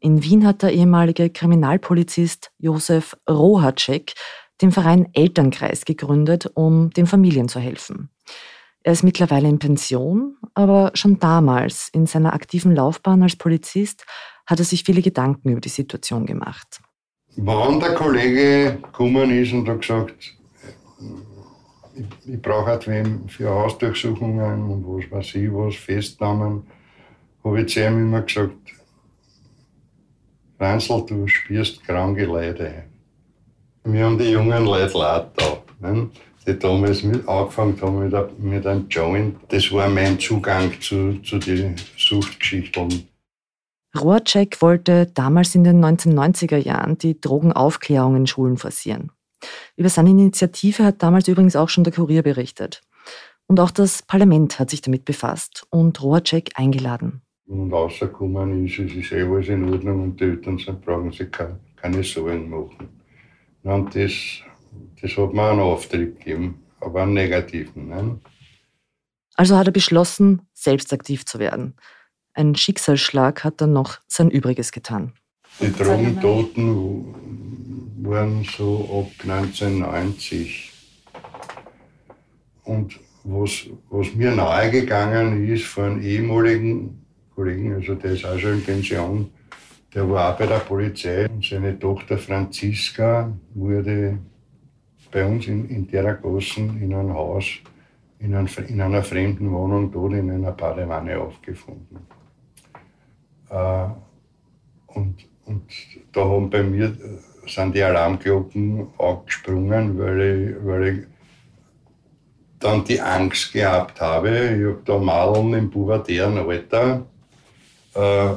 [0.01, 4.15] In Wien hat der ehemalige Kriminalpolizist Josef Rohacek
[4.63, 8.09] den Verein Elternkreis gegründet, um den Familien zu helfen.
[8.83, 14.07] Er ist mittlerweile in Pension, aber schon damals in seiner aktiven Laufbahn als Polizist
[14.47, 16.81] hat er sich viele Gedanken über die Situation gemacht.
[17.37, 20.35] Wann der Kollege gekommen ist und hat gesagt,
[21.95, 26.67] ich, ich brauche halt wem für Hausdurchsuchungen und was weiß ich, was, Festnahmen,
[27.45, 28.57] habe ich zu ihm immer gesagt,
[30.59, 32.85] Ranzel, du spürst kranke Leute.
[33.85, 35.59] Wir haben die jungen Leute leid da.
[35.81, 36.09] Ne?
[36.47, 39.37] die damals mit angefangen haben mit, mit einem Joint.
[39.49, 43.09] Das war mein Zugang zu, zu den Suchtgeschichten.
[43.99, 49.13] Roacek wollte damals in den 1990er Jahren die Drogenaufklärung in Schulen forcieren.
[49.77, 52.83] Über seine Initiative hat damals übrigens auch schon der Kurier berichtet.
[53.47, 57.23] Und auch das Parlament hat sich damit befasst und Roacek eingeladen.
[57.47, 61.31] Und rausgekommen ist, es ist eh alles in Ordnung und die Eltern sind, brauchen sich
[61.31, 62.89] keine, keine Sorgen machen.
[63.65, 64.43] Und das
[65.03, 67.89] das hat mir einen Auftritt gegeben, aber einen negativen.
[67.89, 68.21] Ne?
[69.35, 71.75] Also hat er beschlossen, selbst aktiv zu werden.
[72.35, 75.15] Ein Schicksalsschlag hat dann noch sein Übriges getan.
[75.61, 77.05] Die Drogentoten
[78.05, 80.73] waren so ab 1990.
[82.65, 88.55] Und was, was mir nahegegangen ist von einem ehemaligen Kollegen, also der ist auch schon
[88.55, 89.31] in Pension,
[89.95, 94.19] der war auch bei der Polizei und seine Tochter Franziska wurde
[95.11, 97.47] bei uns in, in großen, in einem Haus,
[98.19, 101.99] in, ein, in, einer fremden Wohnung, dort in einer Badewanne aufgefunden.
[103.51, 103.87] Äh,
[104.87, 105.63] und, und
[106.13, 111.07] da haben bei mir äh, sind die Alarmglocken auch gesprungen, weil ich, weil ich
[112.59, 114.29] dann die Angst gehabt habe.
[114.29, 117.05] Ich habe da Madeln im pubertären Alter.
[117.95, 118.35] Äh,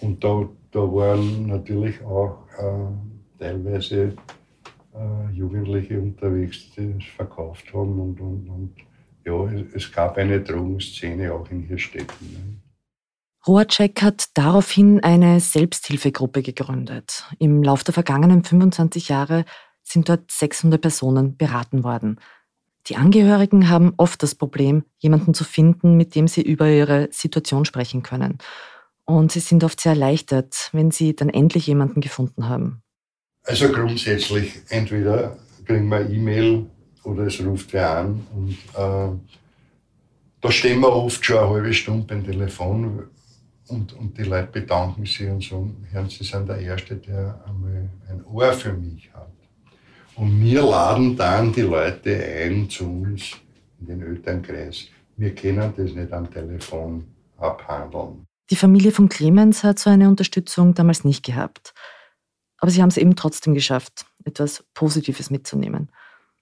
[0.00, 4.16] und da, da waren natürlich auch äh, teilweise
[4.94, 7.98] äh, Jugendliche unterwegs, die es verkauft haben.
[7.98, 8.74] Und, und, und
[9.24, 12.32] ja, es gab eine Drogenszene auch in Hirstetten.
[12.32, 12.65] Ne?
[13.46, 17.24] Roacek hat daraufhin eine Selbsthilfegruppe gegründet.
[17.38, 19.44] Im Lauf der vergangenen 25 Jahre
[19.84, 22.18] sind dort 600 Personen beraten worden.
[22.88, 27.64] Die Angehörigen haben oft das Problem, jemanden zu finden, mit dem sie über ihre Situation
[27.64, 28.38] sprechen können.
[29.04, 32.82] Und sie sind oft sehr erleichtert, wenn sie dann endlich jemanden gefunden haben.
[33.44, 36.66] Also grundsätzlich, entweder kriegen wir E-Mail
[37.04, 38.26] oder es ruft wer an.
[38.34, 39.16] Und äh,
[40.40, 43.08] da stehen wir oft schon eine halbe Stunde beim Telefon
[43.68, 48.24] und, und die Leute bedanken sich und sagen, Sie sind der Erste, der einmal ein
[48.24, 49.30] Ohr für mich hat.
[50.16, 53.32] Und wir laden dann die Leute ein zu uns
[53.80, 54.86] in den Elternkreis.
[55.16, 57.04] Wir können das nicht am Telefon
[57.36, 58.24] abhandeln.
[58.50, 61.74] Die Familie von Clemens hat so eine Unterstützung damals nicht gehabt.
[62.58, 65.90] Aber sie haben es eben trotzdem geschafft, etwas Positives mitzunehmen.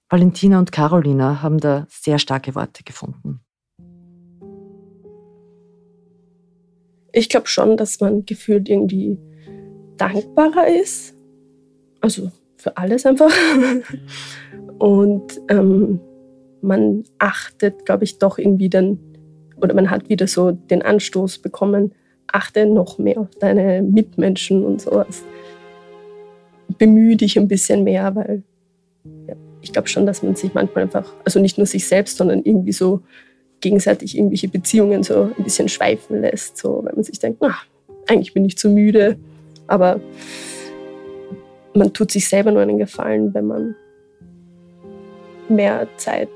[0.09, 3.44] Valentina und Carolina haben da sehr starke Worte gefunden.
[7.17, 9.17] Ich glaube schon, dass man gefühlt irgendwie
[9.95, 11.15] dankbarer ist.
[12.01, 13.31] Also für alles einfach.
[14.79, 16.01] Und ähm,
[16.61, 18.99] man achtet, glaube ich, doch irgendwie dann,
[19.61, 21.93] oder man hat wieder so den Anstoß bekommen,
[22.27, 25.23] achte noch mehr auf deine Mitmenschen und sowas.
[26.77, 28.43] Bemühe dich ein bisschen mehr, weil
[29.27, 32.43] ja, ich glaube schon, dass man sich manchmal einfach, also nicht nur sich selbst, sondern
[32.43, 33.03] irgendwie so
[33.61, 37.55] gegenseitig irgendwelche Beziehungen so ein bisschen schweifen lässt, so, weil man sich denkt, na,
[38.07, 39.17] eigentlich bin ich zu müde,
[39.67, 39.99] aber
[41.73, 43.75] man tut sich selber nur einen Gefallen, wenn man
[45.49, 46.29] mehr Zeit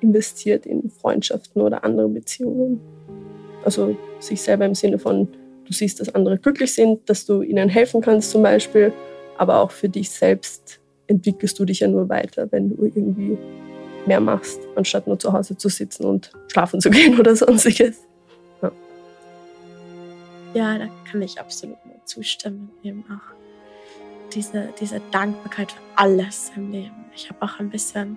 [0.00, 2.80] investiert in Freundschaften oder andere Beziehungen.
[3.64, 5.28] Also sich selber im Sinne von,
[5.66, 8.92] du siehst, dass andere glücklich sind, dass du ihnen helfen kannst zum Beispiel,
[9.38, 13.36] aber auch für dich selbst entwickelst du dich ja nur weiter, wenn du irgendwie
[14.06, 18.06] mehr machst, anstatt nur zu Hause zu sitzen und schlafen zu gehen oder sonstiges.
[18.62, 18.72] Ja,
[20.54, 22.70] ja da kann ich absolut nur zustimmen.
[22.82, 23.34] Eben auch
[24.32, 27.04] diese, diese Dankbarkeit für alles im Leben.
[27.14, 28.16] Ich habe auch ein bisschen,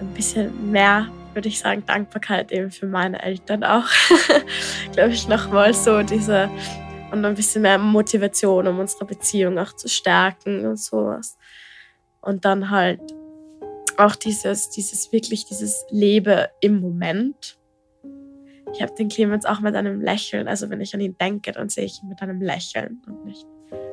[0.00, 3.88] ein bisschen mehr, würde ich sagen, Dankbarkeit eben für meine Eltern auch.
[4.92, 6.48] Glaube ich nochmal so diese
[7.10, 11.36] und ein bisschen mehr Motivation, um unsere Beziehung auch zu stärken und sowas.
[12.20, 13.00] Und dann halt
[13.98, 17.58] auch dieses, dieses wirklich, dieses Lebe im Moment.
[18.72, 21.68] Ich habe den Clemens auch mit einem Lächeln, also wenn ich an ihn denke, dann
[21.68, 23.46] sehe ich ihn mit einem Lächeln und nicht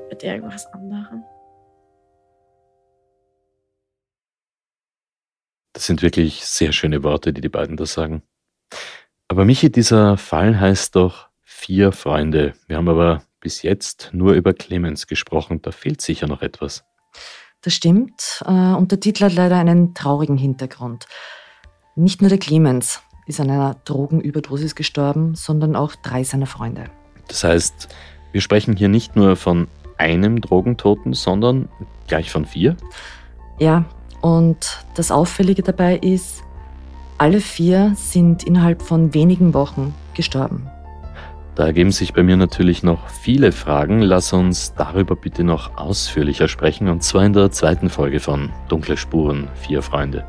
[0.10, 1.24] mit irgendwas anderem.
[5.74, 8.24] Das sind wirklich sehr schöne Worte, die die beiden da sagen.
[9.28, 12.54] Aber Michi, dieser Fall heißt doch vier Freunde.
[12.68, 15.62] Wir haben aber bis jetzt nur über Clemens gesprochen.
[15.62, 16.84] Da fehlt sicher noch etwas.
[17.64, 18.43] Das stimmt.
[18.45, 21.07] Äh, und der Titel hat leider einen traurigen Hintergrund.
[21.95, 26.86] Nicht nur der Clemens ist an einer Drogenüberdosis gestorben, sondern auch drei seiner Freunde.
[27.28, 27.89] Das heißt,
[28.32, 31.70] wir sprechen hier nicht nur von einem Drogentoten, sondern
[32.07, 32.76] gleich von vier?
[33.59, 33.86] Ja,
[34.22, 36.43] und das Auffällige dabei ist,
[37.18, 40.70] alle vier sind innerhalb von wenigen Wochen gestorben.
[41.56, 44.01] Da ergeben sich bei mir natürlich noch viele Fragen.
[44.01, 48.97] Lass uns darüber bitte noch ausführlicher sprechen, und zwar in der zweiten Folge von Dunkle
[48.97, 50.26] Spuren, vier Freunde.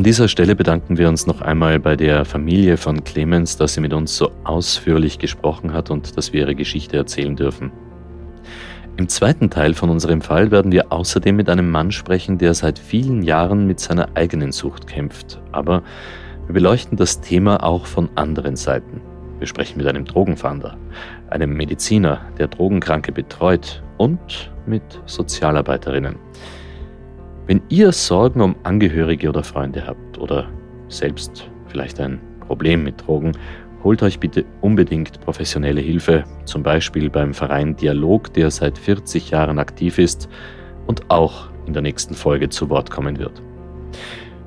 [0.00, 3.82] An dieser Stelle bedanken wir uns noch einmal bei der Familie von Clemens, dass sie
[3.82, 7.70] mit uns so ausführlich gesprochen hat und dass wir ihre Geschichte erzählen dürfen.
[8.96, 12.78] Im zweiten Teil von unserem Fall werden wir außerdem mit einem Mann sprechen, der seit
[12.78, 15.38] vielen Jahren mit seiner eigenen Sucht kämpft.
[15.52, 15.82] Aber
[16.46, 19.02] wir beleuchten das Thema auch von anderen Seiten.
[19.38, 20.78] Wir sprechen mit einem Drogenfahnder,
[21.28, 26.16] einem Mediziner, der Drogenkranke betreut und mit Sozialarbeiterinnen.
[27.50, 30.48] Wenn ihr Sorgen um Angehörige oder Freunde habt oder
[30.86, 33.32] selbst vielleicht ein Problem mit Drogen,
[33.82, 39.58] holt euch bitte unbedingt professionelle Hilfe, zum Beispiel beim Verein Dialog, der seit 40 Jahren
[39.58, 40.28] aktiv ist
[40.86, 43.42] und auch in der nächsten Folge zu Wort kommen wird.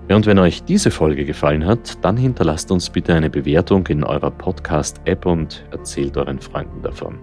[0.08, 4.32] und wenn euch diese Folge gefallen hat, dann hinterlasst uns bitte eine Bewertung in eurer
[4.32, 7.20] Podcast-App und erzählt euren Freunden davon.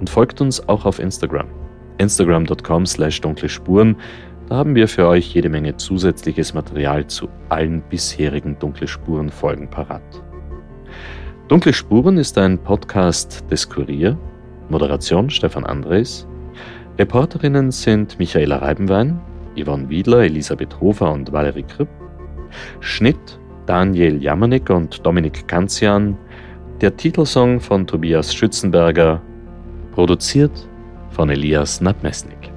[0.00, 1.46] Und folgt uns auch auf Instagram.
[1.98, 3.96] Instagram.com slash dunkle Spuren
[4.48, 9.68] da haben wir für euch jede Menge zusätzliches Material zu allen bisherigen Dunkle Spuren Folgen
[9.68, 10.02] parat.
[11.48, 14.18] Dunkle Spuren ist ein Podcast des Kurier,
[14.68, 16.26] Moderation Stefan Andres,
[16.98, 19.20] Reporterinnen sind Michaela Reibenwein,
[19.54, 21.88] Yvonne Wiedler, Elisabeth Hofer und Valerie Kripp.
[22.80, 26.16] Schnitt Daniel Jamanik und Dominik Kanzian.
[26.80, 29.20] Der Titelsong von Tobias Schützenberger.
[29.92, 30.68] Produziert
[31.10, 32.55] von Elias Nabmesnik.